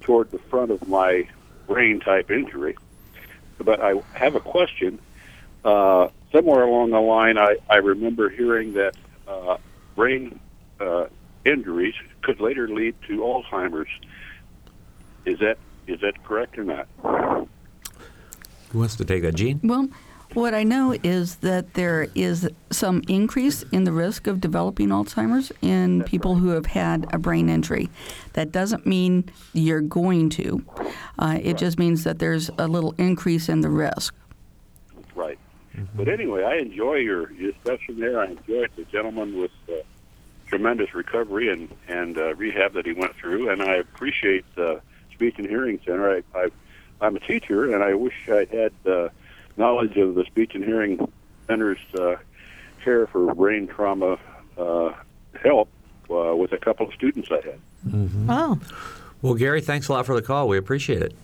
[0.00, 1.28] toward the front of my
[1.66, 2.76] brain type injury.
[3.58, 4.98] But I have a question.
[5.64, 8.96] Uh, somewhere along the line, I, I remember hearing that
[9.28, 9.58] uh,
[9.94, 10.40] brain
[10.80, 11.06] uh,
[11.44, 13.90] injuries could later lead to Alzheimer's.
[15.24, 16.88] Is that is that correct or not?
[18.70, 19.60] Who wants to take that, Jean?
[19.62, 19.88] Well,
[20.34, 25.52] what I know is that there is some increase in the risk of developing Alzheimer's
[25.60, 27.90] in people who have had a brain injury.
[28.32, 30.64] That doesn't mean you're going to.
[31.18, 34.14] Uh, it just means that there's a little increase in the risk.
[35.74, 35.86] Right.
[35.94, 38.20] But anyway, I enjoy your discussion there.
[38.20, 39.74] I enjoyed the gentleman with uh,
[40.46, 44.76] tremendous recovery and and uh, rehab that he went through, and I appreciate uh,
[45.12, 46.10] Speech and Hearing Center.
[46.16, 46.48] I, I
[47.00, 49.08] I'm a teacher, and I wish I had uh,
[49.56, 51.10] knowledge of the Speech and Hearing
[51.46, 52.16] Center's uh,
[52.84, 54.18] care for brain trauma
[54.58, 54.92] uh,
[55.42, 55.68] help
[56.10, 57.60] uh, with a couple of students I had.
[58.28, 58.60] Oh,
[59.22, 60.48] Well, Gary, thanks a lot for the call.
[60.48, 61.14] We appreciate it.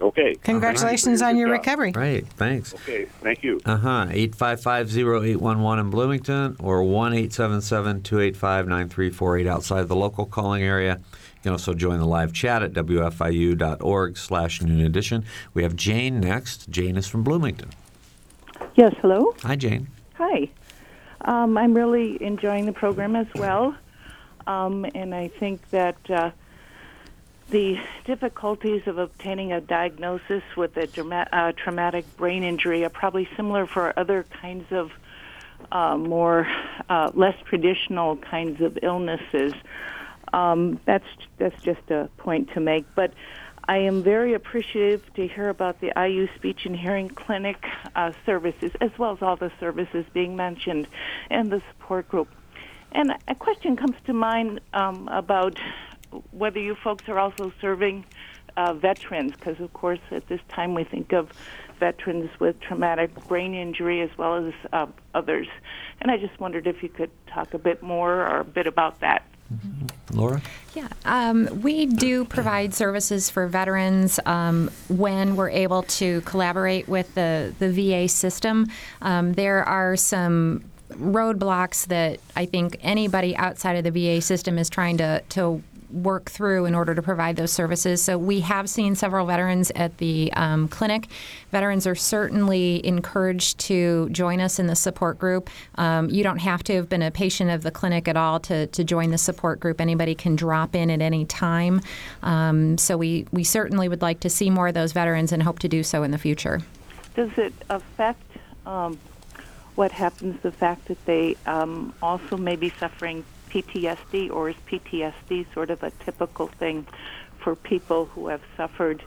[0.00, 0.36] Okay.
[0.36, 1.92] congratulations on your recovery.
[1.94, 2.72] Right, thanks.
[2.74, 3.06] Okay.
[3.20, 3.60] Thank you.
[3.64, 4.06] Uh huh.
[4.10, 11.00] 855 0811 in Bloomington or 1 877 285 9348 outside the local calling area.
[11.38, 15.24] You can also join the live chat at wfiu.org slash noon edition.
[15.54, 16.68] We have Jane next.
[16.70, 17.70] Jane is from Bloomington.
[18.74, 19.34] Yes, hello.
[19.42, 19.88] Hi, Jane.
[20.14, 20.48] Hi.
[21.22, 23.74] Um, I'm really enjoying the program as well.
[24.46, 26.30] Um, and I think that uh,
[27.50, 33.66] the difficulties of obtaining a diagnosis with a uh, traumatic brain injury are probably similar
[33.66, 34.92] for other kinds of
[35.72, 36.46] uh, more
[36.88, 39.54] uh, less traditional kinds of illnesses.
[40.32, 41.06] Um, that's
[41.38, 42.84] that's just a point to make.
[42.94, 43.14] But
[43.66, 47.64] I am very appreciative to hear about the IU Speech and Hearing Clinic
[47.96, 50.86] uh, services, as well as all the services being mentioned,
[51.30, 52.28] and the support group.
[52.92, 55.58] And a question comes to mind um, about
[56.30, 58.04] whether you folks are also serving
[58.56, 61.30] uh, veterans, because of course at this time we think of
[61.78, 65.46] veterans with traumatic brain injury as well as uh, others.
[66.00, 69.00] And I just wondered if you could talk a bit more or a bit about
[69.00, 69.22] that.
[70.12, 70.42] Laura?
[70.74, 77.14] Yeah, um, we do provide services for veterans um, when we're able to collaborate with
[77.14, 78.70] the, the VA system.
[79.00, 84.68] Um, there are some roadblocks that I think anybody outside of the VA system is
[84.68, 88.02] trying to, to work through in order to provide those services.
[88.02, 91.08] So we have seen several veterans at the um, clinic.
[91.50, 95.48] Veterans are certainly encouraged to join us in the support group.
[95.76, 98.66] Um, you don't have to have been a patient of the clinic at all to,
[98.66, 99.80] to join the support group.
[99.80, 101.80] Anybody can drop in at any time.
[102.22, 105.58] Um, so we, we certainly would like to see more of those veterans and hope
[105.60, 106.60] to do so in the future.
[107.14, 108.22] Does it affect
[108.66, 108.98] um,
[109.74, 115.52] what happens, the fact that they um, also may be suffering PTSD, or is PTSD
[115.54, 116.86] sort of a typical thing
[117.38, 119.02] for people who have suffered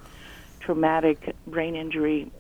[0.60, 2.32] traumatic brain injury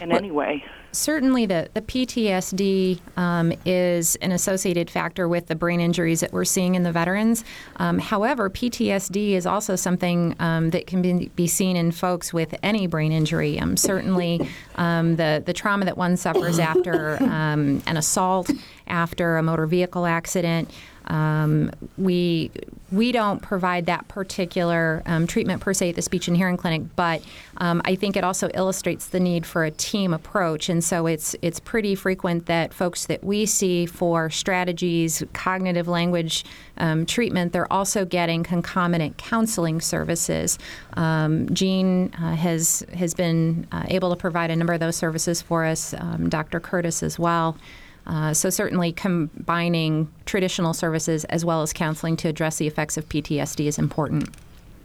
[0.00, 0.64] in Well- any way?
[0.94, 6.44] Certainly, the, the PTSD um, is an associated factor with the brain injuries that we're
[6.44, 7.44] seeing in the veterans.
[7.76, 12.54] Um, however, PTSD is also something um, that can be, be seen in folks with
[12.62, 13.58] any brain injury.
[13.58, 18.50] Um, certainly, um, the, the trauma that one suffers after um, an assault,
[18.86, 20.70] after a motor vehicle accident,
[21.06, 22.50] um, we
[22.90, 26.82] we don't provide that particular um, treatment per se at the speech and hearing clinic,
[26.94, 27.22] but
[27.56, 30.68] um, I think it also illustrates the need for a team approach.
[30.68, 36.44] And so it's it's pretty frequent that folks that we see for strategies, cognitive language
[36.78, 40.58] um, treatment, they're also getting concomitant counseling services.
[40.94, 45.42] Um, Jean uh, has has been uh, able to provide a number of those services
[45.42, 45.94] for us.
[45.94, 46.60] Um, Dr.
[46.60, 47.56] Curtis as well.
[48.06, 53.08] Uh, so certainly combining traditional services as well as counseling to address the effects of
[53.08, 54.28] PTSD is important.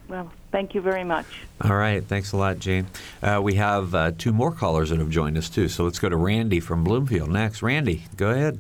[0.07, 1.25] Well, thank you very much.
[1.61, 2.87] All right, thanks a lot, Jane.
[3.21, 5.67] Uh, we have uh, two more callers that have joined us too.
[5.67, 7.61] So let's go to Randy from Bloomfield next.
[7.61, 8.59] Randy, go ahead.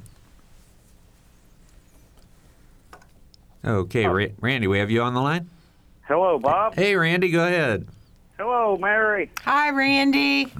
[3.63, 5.49] Okay, Ra- Randy, we have you on the line.
[6.03, 6.75] Hello, Bob.
[6.75, 7.87] Hey, Randy, go ahead.
[8.37, 9.29] Hello, Mary.
[9.41, 10.51] Hi, Randy.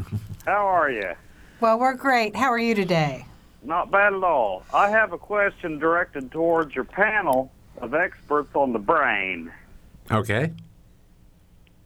[0.46, 1.14] How are you?
[1.62, 2.36] Well, we're great.
[2.36, 3.26] How are you today?
[3.64, 4.64] Not bad at all.
[4.74, 7.52] I have a question directed towards your panel
[7.82, 9.52] of experts on the brain.
[10.12, 10.52] Okay.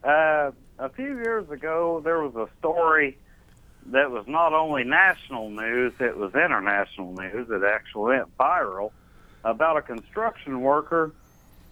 [0.04, 3.16] Uh, a few years ago, there was a story
[3.86, 7.48] that was not only national news, it was international news.
[7.50, 8.90] It actually went viral
[9.44, 11.12] about a construction worker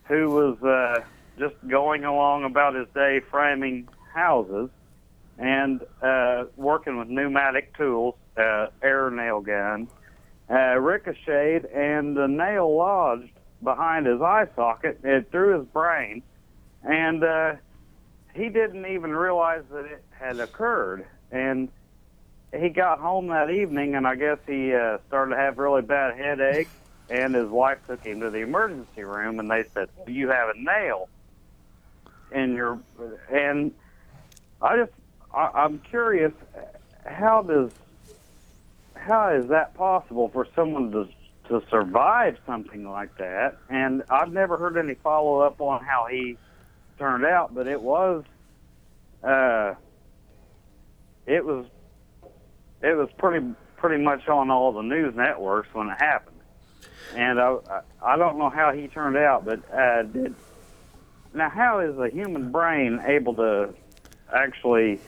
[0.04, 1.04] who was uh,
[1.38, 4.70] just going along about his day framing houses
[5.38, 9.88] and uh, working with pneumatic tools, uh, air nail gun,
[10.50, 13.30] uh, ricocheted, and the nail lodged
[13.62, 16.22] behind his eye socket and through his brain.
[16.82, 17.54] And uh,
[18.34, 21.06] he didn't even realize that it had occurred.
[21.30, 21.68] And
[22.58, 26.16] he got home that evening, and I guess he uh, started to have really bad
[26.16, 26.68] headache.
[27.08, 30.58] And his wife took him to the emergency room, and they said, "You have a
[30.58, 31.08] nail
[32.30, 32.78] in your."
[33.30, 33.72] And
[34.62, 34.92] I just,
[35.34, 36.32] I, I'm curious,
[37.04, 37.70] how does,
[38.94, 41.08] how is that possible for someone to
[41.48, 43.56] to survive something like that?
[43.68, 46.38] And I've never heard any follow up on how he
[46.98, 48.24] turned out, but it was,
[49.22, 49.74] uh,
[51.26, 51.66] it was,
[52.82, 56.36] it was pretty pretty much on all the news networks when it happened.
[57.16, 57.56] And I
[58.02, 60.34] I- don't know how he turned out, but uh, did
[61.34, 63.70] now how is a human brain able to
[64.34, 65.00] actually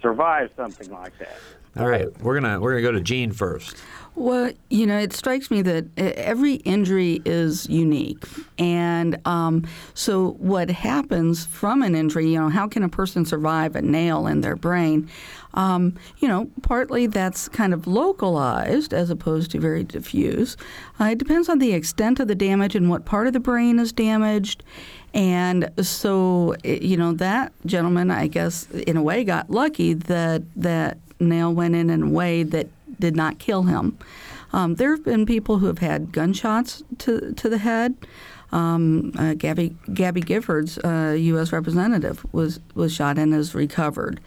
[0.00, 1.36] survive something like that?
[1.78, 3.76] All right, we're gonna we're gonna go to Jean first.
[4.16, 8.24] Well, you know, it strikes me that every injury is unique.
[8.58, 13.76] And um, so, what happens from an injury, you know, how can a person survive
[13.76, 15.10] a nail in their brain?
[15.52, 20.56] Um, you know, partly that's kind of localized as opposed to very diffuse.
[20.98, 23.78] Uh, it depends on the extent of the damage and what part of the brain
[23.78, 24.64] is damaged.
[25.12, 30.96] And so, you know, that gentleman, I guess, in a way, got lucky that that
[31.20, 33.98] nail went in in a way that did not kill him.
[34.52, 37.94] Um, there have been people who have had gunshots to to the head.
[38.52, 41.52] Um, uh, Gabby Gabby Giffords, uh, U.S.
[41.52, 44.20] representative, was was shot and has recovered.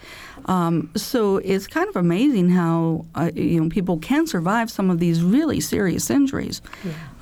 [0.45, 4.99] Um, so it's kind of amazing how uh, you know people can survive some of
[4.99, 6.61] these really serious injuries.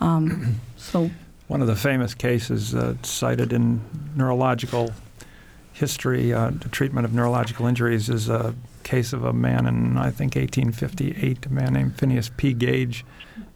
[0.01, 1.11] Um, so
[1.47, 3.79] One of the famous cases uh, cited in
[4.15, 4.91] neurological
[5.73, 8.53] history, uh, the treatment of neurological injuries, is a
[8.87, 12.53] case of a man in, I think, 1858, a man named Phineas P.
[12.53, 13.05] Gage,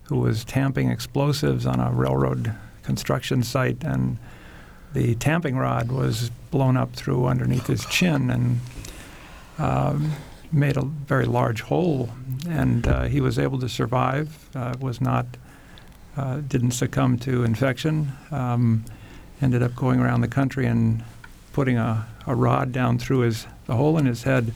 [0.03, 2.53] who was tamping explosives on a railroad
[2.83, 4.17] construction site, and
[4.93, 8.59] the tamping rod was blown up through underneath his chin and
[9.57, 10.11] um,
[10.51, 12.09] made a very large hole,
[12.49, 14.49] and uh, he was able to survive.
[14.53, 15.25] Uh, was not
[16.17, 18.11] uh, didn't succumb to infection.
[18.31, 18.83] Um,
[19.41, 21.05] ended up going around the country and
[21.53, 24.53] putting a, a rod down through his the hole in his head.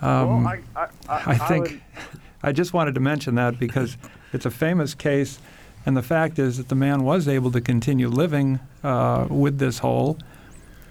[0.00, 1.80] Um, well, I, I, I, I think would-
[2.42, 3.96] I just wanted to mention that because
[4.32, 5.40] it's a famous case,
[5.86, 9.78] And the fact is that the man was able to continue living uh, with this
[9.78, 10.18] hole.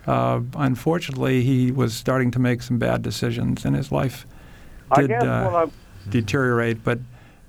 [0.05, 4.25] Uh, unfortunately, he was starting to make some bad decisions, and his life
[4.95, 5.49] did uh,
[6.09, 6.83] deteriorate.
[6.83, 6.99] But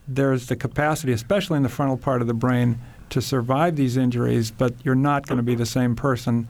[0.06, 2.78] there's the capacity, especially in the frontal part of the brain,
[3.10, 4.50] to survive these injuries.
[4.50, 6.48] But you're not going to be the same person.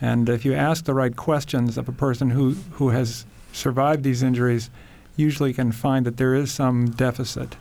[0.00, 3.26] And if you ask the right questions of a person who, who has
[3.58, 4.70] survived these injuries,
[5.16, 7.56] usually can find that there is some deficit.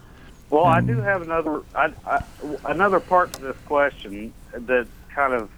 [0.49, 2.23] Well, I do have another I, I,
[2.65, 5.49] another part to this question that kind of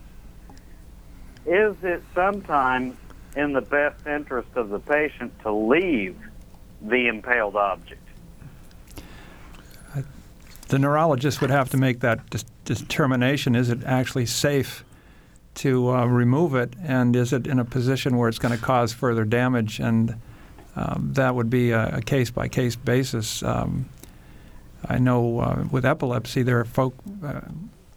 [1.46, 2.96] is it sometimes
[3.36, 6.18] in the best interest of the patient to leave
[6.82, 8.02] the impaled object?
[10.70, 13.56] the neurologist would have to make that dis- determination.
[13.56, 14.86] Is it actually safe
[15.56, 18.94] to uh, remove it, and is it in a position where it's going to cause
[18.94, 19.80] further damage?
[19.80, 20.22] And
[20.80, 23.44] um, that would be a case by case basis.
[23.44, 23.90] Um,
[24.88, 27.42] I know uh, with epilepsy, there are folk, uh,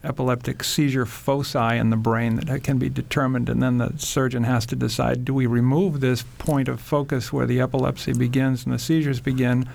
[0.02, 4.66] epileptic seizure foci in the brain that can be determined, and then the surgeon has
[4.66, 8.80] to decide do we remove this point of focus where the epilepsy begins and the
[8.80, 9.68] seizures begin,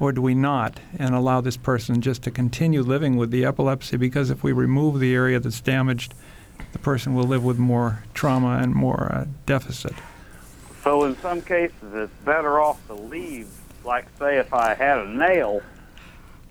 [0.00, 3.98] or do we not, and allow this person just to continue living with the epilepsy?
[3.98, 6.14] Because if we remove the area that's damaged,
[6.72, 9.92] the person will live with more trauma and more uh, deficit.
[10.84, 13.48] So in some cases, it's better off to leave.
[13.84, 15.62] Like say, if I had a nail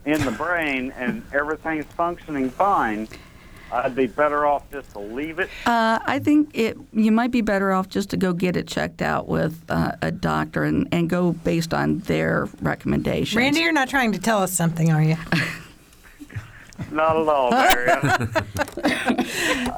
[0.05, 3.07] in the brain and everything's functioning fine,
[3.71, 5.49] I'd be better off just to leave it.
[5.67, 6.77] Uh, I think it.
[6.91, 10.11] You might be better off just to go get it checked out with uh, a
[10.11, 13.37] doctor and, and go based on their recommendations.
[13.37, 15.15] Randy, you're not trying to tell us something, are you?
[16.91, 18.01] Not at all, Marion.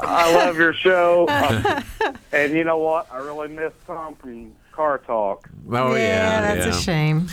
[0.02, 1.28] I love your show,
[2.32, 3.12] and you know what?
[3.12, 5.50] I really miss Tom from Car Talk.
[5.72, 6.78] Oh yeah, that's yeah.
[6.78, 7.28] a shame.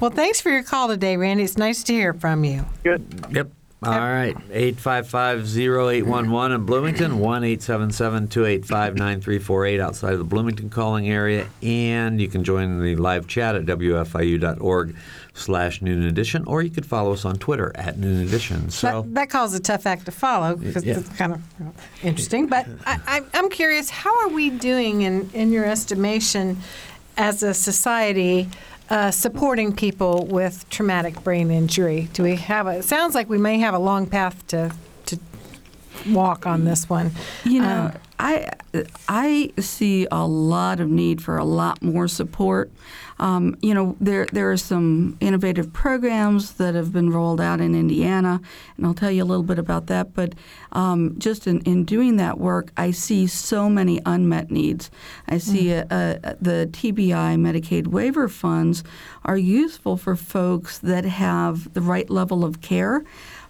[0.00, 1.44] Well, thanks for your call today, Randy.
[1.44, 2.64] It's nice to hear from you.
[2.82, 3.26] Good.
[3.30, 3.50] Yep.
[3.80, 4.36] All right.
[4.48, 11.46] 855-0811 in Bloomington, 1-877-285-9348 outside of the Bloomington calling area.
[11.62, 14.96] And you can join the live chat at wfiu.org
[15.38, 18.70] slash noon edition, or you could follow us on Twitter at noon edition.
[18.70, 20.98] So that, that calls a tough act to follow because Yeah.
[20.98, 21.42] it's kind of
[22.02, 22.46] interesting.
[22.46, 26.58] But I, I, I'm curious, how are we doing in, in your estimation
[27.16, 28.48] as a society
[28.90, 32.08] uh, supporting people with traumatic brain injury?
[32.12, 32.78] Do we have a?
[32.78, 34.72] It sounds like we may have a long path to
[35.06, 35.18] to
[36.08, 37.10] walk on this one.
[37.44, 38.50] You know, Uh, I
[39.08, 42.70] I see a lot of need for a lot more support.
[43.20, 47.74] Um, you know, there there are some innovative programs that have been rolled out in
[47.74, 48.40] Indiana,
[48.76, 50.14] and I'll tell you a little bit about that.
[50.14, 50.34] But
[50.72, 54.90] um, just in, in doing that work, I see so many unmet needs.
[55.28, 58.84] I see uh uh the TBI Medicaid waiver funds
[59.24, 63.04] are useful for folks that have the right level of care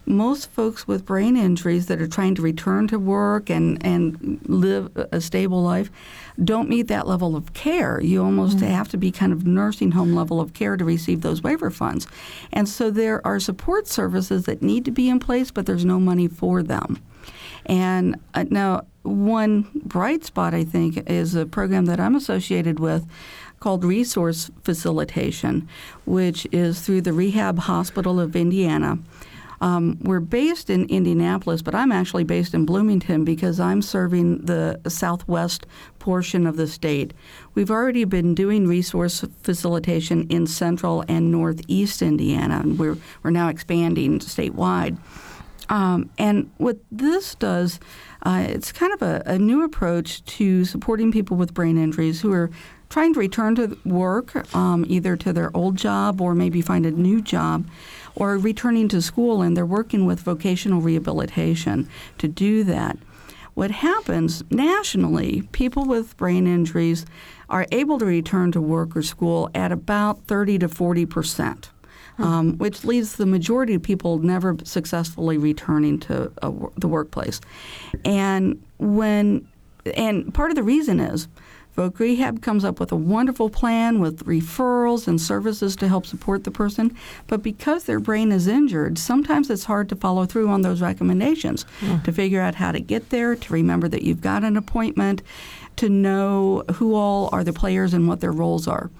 [0.08, 4.90] most folks with brain injuries that are trying to return to work and, and live
[4.96, 5.90] a stable life
[6.42, 8.00] don't meet that level of care.
[8.00, 11.42] You almost have to be kind of nursing home level of care to receive those
[11.42, 12.06] waiver funds.
[12.52, 15.98] And so there are support services that need to be in place, but there's no
[15.98, 17.02] money for them.
[17.66, 23.06] And uh, now, one bright spot, I think, is a program that I'm associated with
[23.60, 25.68] called Resource Facilitation,
[26.06, 28.98] which is through the Rehab Hospital of Indiana.
[29.60, 34.80] Um, we're based in Indianapolis, but I'm actually based in Bloomington because I'm serving the
[34.88, 35.66] southwest
[35.98, 37.12] portion of the state.
[37.54, 43.48] We've already been doing resource facilitation in central and northeast Indiana, and we're, we're now
[43.48, 44.98] expanding statewide.
[45.68, 47.78] Um, and what this does,
[48.22, 52.32] uh, it's kind of a, a new approach to supporting people with brain injuries who
[52.32, 52.50] are
[52.88, 56.90] trying to return to work, um, either to their old job or maybe find a
[56.90, 57.66] new job,
[58.18, 61.88] or returning to school, and they're working with vocational rehabilitation
[62.18, 62.98] to do that.
[63.54, 67.04] What happens nationally, people with brain injuries
[67.48, 71.70] are able to return to work or school at about 30 to 40 percent
[72.18, 77.40] um, which leaves the majority of people never successfully returning to a, the workplace.
[78.04, 79.48] And when
[79.94, 81.28] and part of the reason is
[81.78, 86.42] Voc Rehab comes up with a wonderful plan with referrals and services to help support
[86.42, 86.96] the person,
[87.28, 91.64] but because their brain is injured, sometimes it's hard to follow through on those recommendations
[91.78, 91.98] hmm.
[92.00, 95.22] to figure out how to get there, to remember that you've got an appointment,
[95.76, 98.90] to know who all are the players and what their roles are.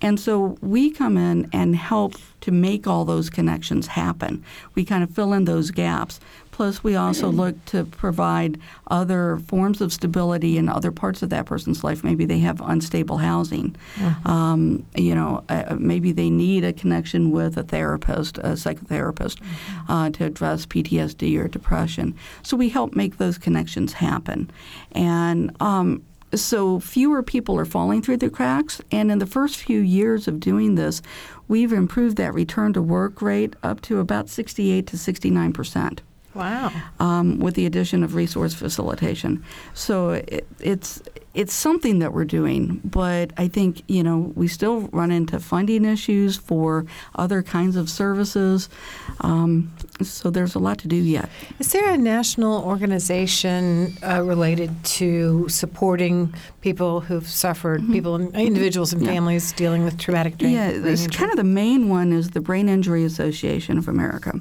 [0.00, 4.44] And so we come in and help to make all those connections happen.
[4.76, 6.20] We kind of fill in those gaps.
[6.52, 11.46] Plus, we also look to provide other forms of stability in other parts of that
[11.46, 12.04] person's life.
[12.04, 13.74] Maybe they have unstable housing.
[14.26, 19.40] Um, you know, uh, maybe they need a connection with a therapist, a psychotherapist,
[19.88, 22.14] uh, to address PTSD or depression.
[22.42, 24.50] So we help make those connections happen.
[24.92, 28.80] And um, so fewer people are falling through the cracks.
[28.90, 31.00] And in the first few years of doing this,
[31.48, 36.02] we've improved that return to work rate up to about 68 to 69 percent
[36.34, 36.72] Wow.
[36.98, 39.44] um, with the addition of resource facilitation.
[39.74, 41.02] So it, it's
[41.34, 45.84] it's something that we're doing, but I think you know we still run into funding
[45.84, 48.68] issues for other kinds of services.
[49.20, 49.72] Um,
[50.02, 51.28] so there's a lot to do yet.
[51.58, 59.02] Is there a national organization uh, related to supporting people who've suffered, people, individuals and
[59.02, 59.08] Mm-hmm.
[59.08, 59.14] Yeah.
[59.14, 62.68] families dealing with traumatic brain, Yeah, it's kind of the main one is the Brain
[62.68, 64.32] Injury Association of America,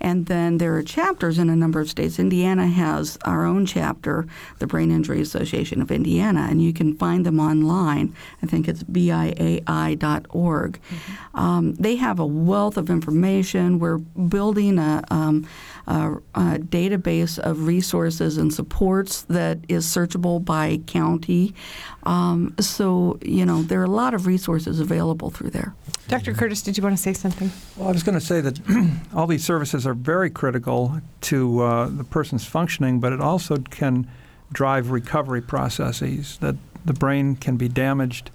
[0.00, 2.18] and then there are chapters in a number of states.
[2.18, 4.26] Indiana has our own chapter,
[4.60, 8.14] the Brain Injury Association of Indiana, and you can find them online.
[8.42, 10.80] I think it's biai.org.
[11.34, 13.78] Um, they have a wealth of information.
[13.80, 15.46] We're building a, um,
[15.86, 21.54] a, a database of resources and supports that is searchable by county.
[22.04, 25.74] Um, so, you know, there are a lot of resources available through there.
[26.08, 26.34] Dr.
[26.34, 27.50] Curtis, did you want to say something?
[27.76, 28.60] Well, I was going to say that
[29.14, 34.08] all these services are very critical to uh, the person's functioning, but it also can
[34.52, 38.30] drive recovery processes that the brain can be damaged.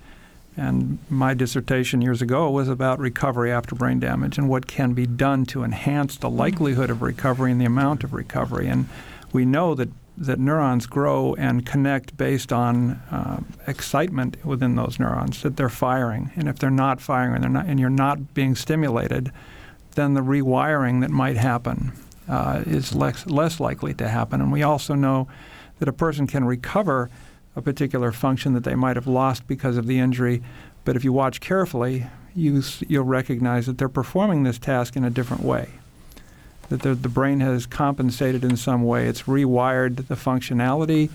[0.57, 5.05] And my dissertation years ago was about recovery after brain damage and what can be
[5.05, 8.67] done to enhance the likelihood of recovery and the amount of recovery.
[8.67, 8.89] And
[9.31, 15.41] we know that, that neurons grow and connect based on uh, excitement within those neurons,
[15.43, 16.31] that they're firing.
[16.35, 19.31] And if they're not firing and, they're not, and you're not being stimulated,
[19.95, 21.93] then the rewiring that might happen
[22.27, 24.41] uh, is less, less likely to happen.
[24.41, 25.27] And we also know
[25.79, 27.09] that a person can recover
[27.59, 30.41] a particular function that they might have lost because of the injury,
[30.85, 35.09] but if you watch carefully, you, you'll recognize that they're performing this task in a
[35.09, 35.69] different way.
[36.69, 39.07] That the, the brain has compensated in some way.
[39.07, 41.09] It's rewired the functionality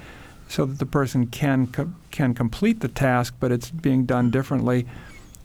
[0.49, 4.86] so that the person can co- can complete the task, but it's being done differently.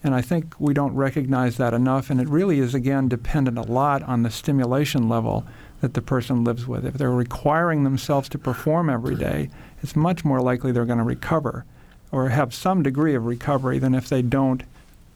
[0.03, 2.09] And I think we don't recognize that enough.
[2.09, 5.45] And it really is, again, dependent a lot on the stimulation level
[5.82, 6.86] that the person lives with.
[6.86, 9.49] If they're requiring themselves to perform every day,
[9.82, 11.65] it's much more likely they're going to recover
[12.11, 14.63] or have some degree of recovery than if they don't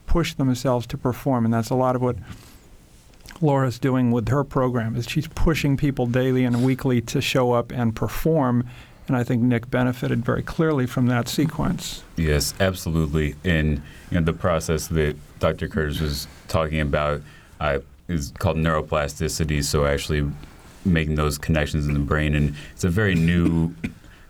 [0.06, 1.46] push themselves to perform.
[1.46, 2.16] And that's a lot of what
[3.42, 7.72] Laura's doing with her program is she's pushing people daily and weekly to show up
[7.72, 8.68] and perform.
[9.08, 12.04] And I think Nick benefited very clearly from that sequence.
[12.16, 13.36] Yes, absolutely.
[13.44, 15.68] And you know, the process that Dr.
[15.68, 17.22] Curtis was talking about
[17.60, 19.64] uh, is called neuroplasticity.
[19.64, 20.30] So actually
[20.86, 23.74] making those connections in the brain, and it's a very new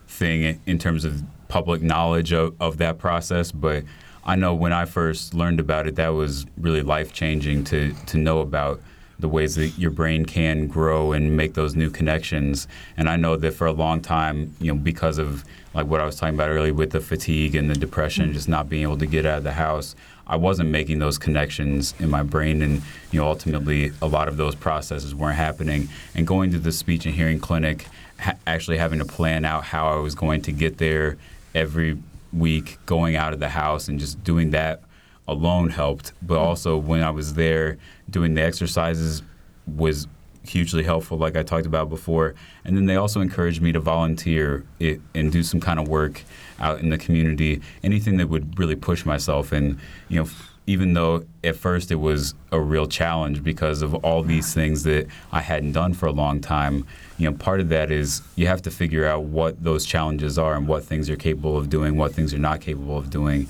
[0.06, 3.52] thing in terms of public knowledge of, of that process.
[3.52, 3.84] But
[4.24, 8.18] I know when I first learned about it, that was really life changing to to
[8.18, 8.80] know about
[9.18, 12.66] the ways that your brain can grow and make those new connections.
[12.96, 16.06] And I know that for a long time, you know, because of like what I
[16.06, 18.32] was talking about earlier with the fatigue and the depression, mm.
[18.32, 19.94] just not being able to get out of the house,
[20.26, 22.62] I wasn't making those connections in my brain.
[22.62, 25.88] And, you know, ultimately, a lot of those processes weren't happening.
[26.14, 27.86] And going to the speech and hearing clinic,
[28.18, 31.18] ha- actually having to plan out how I was going to get there
[31.54, 31.98] every
[32.32, 34.82] week, going out of the house and just doing that
[35.28, 36.12] alone helped.
[36.22, 36.44] But mm-hmm.
[36.44, 39.22] also when I was there doing the exercises
[39.66, 40.06] was
[40.46, 42.34] hugely helpful, like I talked about before.
[42.64, 46.22] And then they also encouraged me to volunteer it, and do some kind of work
[46.60, 49.52] out in the community, anything that would really push myself.
[49.52, 49.78] And
[50.08, 50.28] you know,
[50.66, 55.06] even though at first it was a real challenge because of all these things that
[55.30, 56.86] I hadn't done for a long time,
[57.18, 60.54] you know, part of that is you have to figure out what those challenges are
[60.54, 63.46] and what things you're capable of doing, what things you're not capable of doing,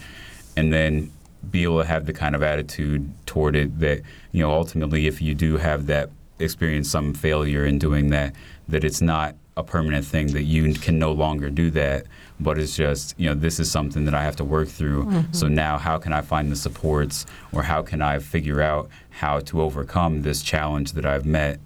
[0.57, 1.13] and then
[1.51, 4.01] be able to have the kind of attitude toward it that
[4.33, 8.35] you know ultimately if you do have that experience some failure in doing that
[8.67, 12.07] that it's not a permanent thing that you can no longer do that
[12.45, 15.05] but it's just you know this is something that I have to work through.
[15.05, 15.33] Mm-hmm.
[15.33, 19.41] So now how can I find the supports or how can I figure out how
[19.41, 21.59] to overcome this challenge that I've met?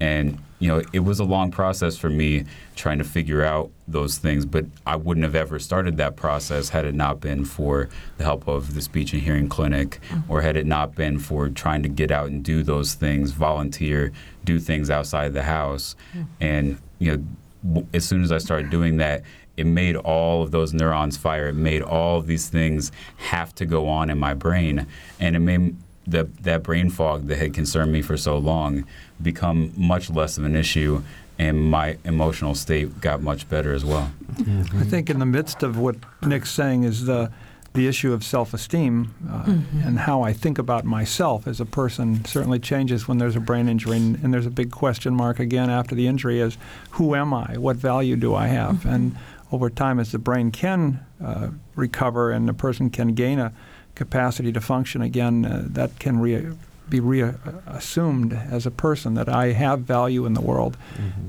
[0.00, 4.18] And you know it was a long process for me trying to figure out those
[4.18, 8.22] things but i wouldn't have ever started that process had it not been for the
[8.22, 10.32] help of the speech and hearing clinic mm-hmm.
[10.32, 14.12] or had it not been for trying to get out and do those things volunteer
[14.44, 15.94] do things outside the house.
[16.14, 16.22] Mm-hmm.
[16.40, 19.22] And you know as soon as I started doing that,
[19.56, 21.48] it made all of those neurons fire.
[21.48, 24.86] It made all of these things have to go on in my brain,
[25.20, 25.76] and it made
[26.06, 28.84] the, that brain fog that had concerned me for so long
[29.20, 31.02] become much less of an issue,
[31.38, 34.10] and my emotional state got much better as well.
[34.34, 34.78] Mm-hmm.
[34.78, 37.30] I think in the midst of what Nick's saying is the
[37.74, 39.88] the issue of self-esteem uh, mm-hmm.
[39.88, 43.66] and how I think about myself as a person certainly changes when there's a brain
[43.66, 46.58] injury, and, and there's a big question mark again after the injury: is
[46.90, 47.56] who am I?
[47.56, 48.76] What value do I have?
[48.76, 48.88] Mm-hmm.
[48.88, 49.16] And
[49.52, 53.52] over time, as the brain can uh, recover and the person can gain a
[53.94, 56.48] capacity to function again, uh, that can re-
[56.88, 60.76] be reassumed as a person that I have value in the world.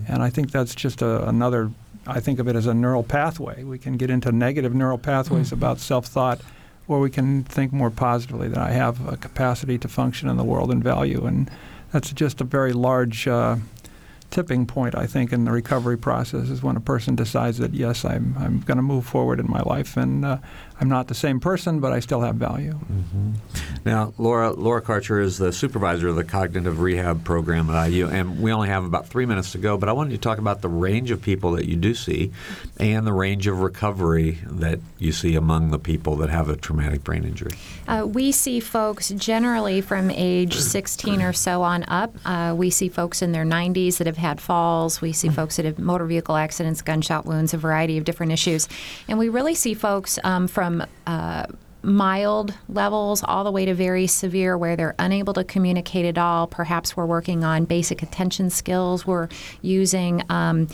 [0.08, 1.72] And I think that's just a, another,
[2.08, 3.64] I think of it as a neural pathway.
[3.64, 6.42] We can get into negative neural pathways about self thought,
[6.88, 10.44] or we can think more positively that I have a capacity to function in the
[10.44, 11.26] world and value.
[11.26, 11.50] And
[11.92, 13.58] that's just a very large uh,
[14.34, 18.04] tipping point, I think, in the recovery process is when a person decides that, yes,
[18.04, 20.38] I'm, I'm going to move forward in my life and uh,
[20.80, 22.78] I'm not the same person, but I still have value.
[23.86, 28.42] Now, Laura Laura Karcher is the supervisor of the cognitive rehab program at IU, and
[28.42, 29.78] we only have about three minutes to go.
[29.78, 32.32] But I wanted to talk about the range of people that you do see,
[32.80, 37.04] and the range of recovery that you see among the people that have a traumatic
[37.04, 37.52] brain injury.
[37.88, 42.16] Uh, we see folks generally from age 16 or so on up.
[42.26, 45.02] Uh, we see folks in their 90s that have had falls.
[45.02, 48.70] We see folks that have motor vehicle accidents, gunshot wounds, a variety of different issues.
[49.08, 50.63] And we really see folks um, from
[51.08, 51.46] uh,
[51.84, 56.48] mild levels all the way to very severe where they're unable to communicate at all.
[56.48, 59.06] Perhaps we're working on basic attention skills.
[59.06, 59.28] We're
[59.62, 60.70] using um,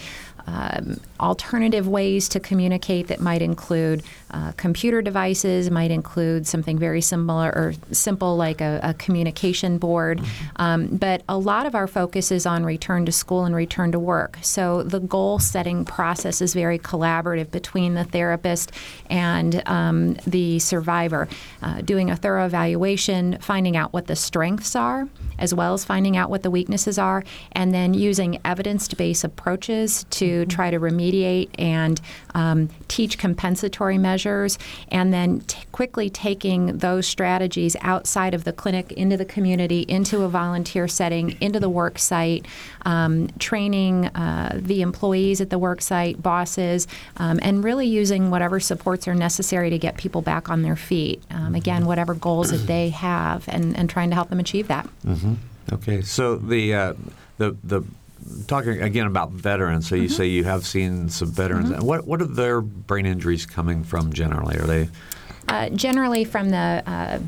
[0.45, 7.01] um, alternative ways to communicate that might include uh, computer devices, might include something very
[7.01, 10.21] similar or simple like a, a communication board.
[10.57, 13.99] Um, but a lot of our focus is on return to school and return to
[13.99, 14.38] work.
[14.41, 18.71] So the goal setting process is very collaborative between the therapist
[19.09, 21.27] and um, the survivor,
[21.61, 25.07] uh, doing a thorough evaluation, finding out what the strengths are,
[25.38, 27.23] as well as finding out what the weaknesses are,
[27.53, 32.01] and then using evidence based approaches to try to remediate and
[32.36, 34.18] um, teach compensatory measures,
[34.89, 40.24] and then t- quickly taking those strategies outside of the clinic into the community, into
[40.24, 42.45] a volunteer setting, into the work site,
[42.86, 48.59] um, training uh, the employees at the work site, bosses, um, and really using whatever
[48.59, 51.22] supports are necessary to get people back on their feet.
[51.32, 54.88] Um, again, whatever goals that they have, and, and trying to help them achieve that.
[55.72, 56.93] Okay, so the uh,
[57.38, 57.84] the the
[58.47, 59.88] talking again about veterans.
[59.88, 60.13] So you mm-hmm.
[60.13, 61.70] say you have seen some veterans.
[61.70, 61.86] Mm-hmm.
[61.86, 64.57] What what are their brain injuries coming from generally?
[64.57, 64.89] Are they
[65.50, 67.20] Uh, generally, from the uh, uh,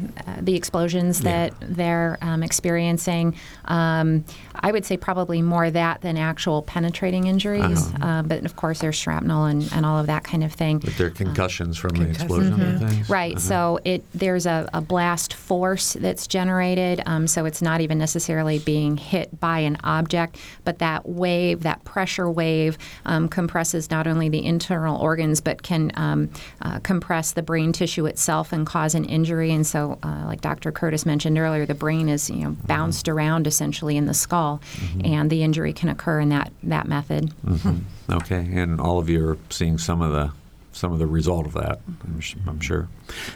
[0.42, 4.24] the explosions that they're um, experiencing, um,
[4.56, 7.92] I would say probably more that than actual penetrating injuries.
[8.02, 10.80] Uh, but of course, there's shrapnel and, and all of that kind of thing.
[10.80, 13.10] But they're concussions from the explosion and things.
[13.10, 13.40] Right.
[13.40, 17.02] So it there's a, a blast force that's generated.
[17.06, 21.84] Um, so it's not even necessarily being hit by an object, but that wave, that
[21.84, 26.30] pressure wave, um, compresses not only the internal organs but can um,
[26.62, 29.51] uh, compress the brain tissue itself and cause an injury.
[29.51, 30.72] And so, uh, like Dr.
[30.72, 33.18] Curtis mentioned earlier, the brain is you know bounced mm-hmm.
[33.18, 35.01] around essentially in the skull, mm-hmm.
[35.05, 37.34] and the injury can occur in that that method.
[37.45, 38.14] Mm-hmm.
[38.14, 40.32] Okay, and all of you are seeing some of the
[40.72, 41.80] some of the result of that.
[42.04, 42.88] I'm, sh- I'm sure.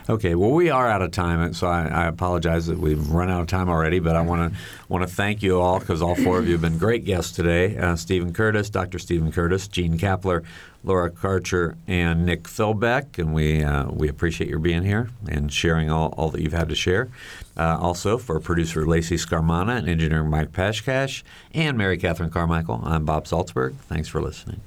[0.09, 3.41] Okay, well we are out of time, so I, I apologize that we've run out
[3.41, 3.99] of time already.
[3.99, 6.61] But I want to want to thank you all because all four of you have
[6.61, 7.77] been great guests today.
[7.77, 8.99] Uh, Stephen Curtis, Dr.
[8.99, 10.43] Stephen Curtis, Jean Kapler,
[10.83, 15.89] Laura Karcher, and Nick Philbeck, and we uh, we appreciate your being here and sharing
[15.89, 17.09] all, all that you've had to share.
[17.57, 21.23] Uh, also, for producer Lacey Scarmana and engineer Mike Pashkash
[21.53, 23.75] and Mary Catherine Carmichael, I'm Bob Zaltsberg.
[23.75, 24.61] Thanks for listening.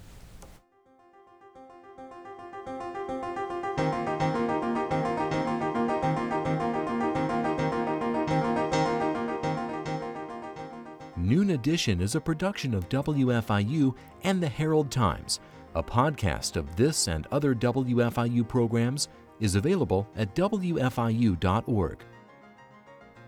[11.49, 15.41] Noon Edition is a production of WFIU and the Herald Times.
[15.77, 19.09] A podcast of this and other WFIU programs
[19.41, 22.05] is available at WFIU.org.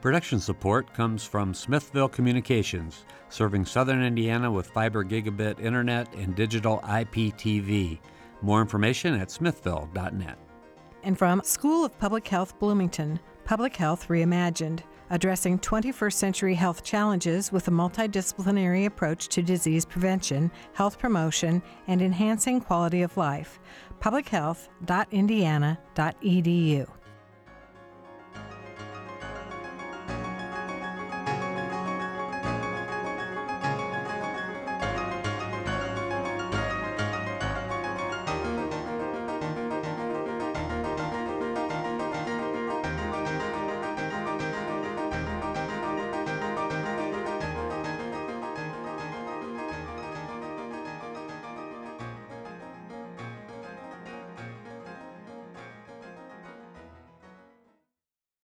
[0.03, 6.81] Production support comes from Smithville Communications, serving southern Indiana with fiber gigabit internet and digital
[6.81, 8.01] IPTV.
[8.43, 10.37] More information at smithville.net.
[11.05, 14.81] And from School of Public Health Bloomington, Public Health Reimagined,
[15.11, 22.01] addressing 21st century health challenges with a multidisciplinary approach to disease prevention, health promotion, and
[22.01, 23.61] enhancing quality of life.
[24.01, 27.00] publichealth.indiana.edu.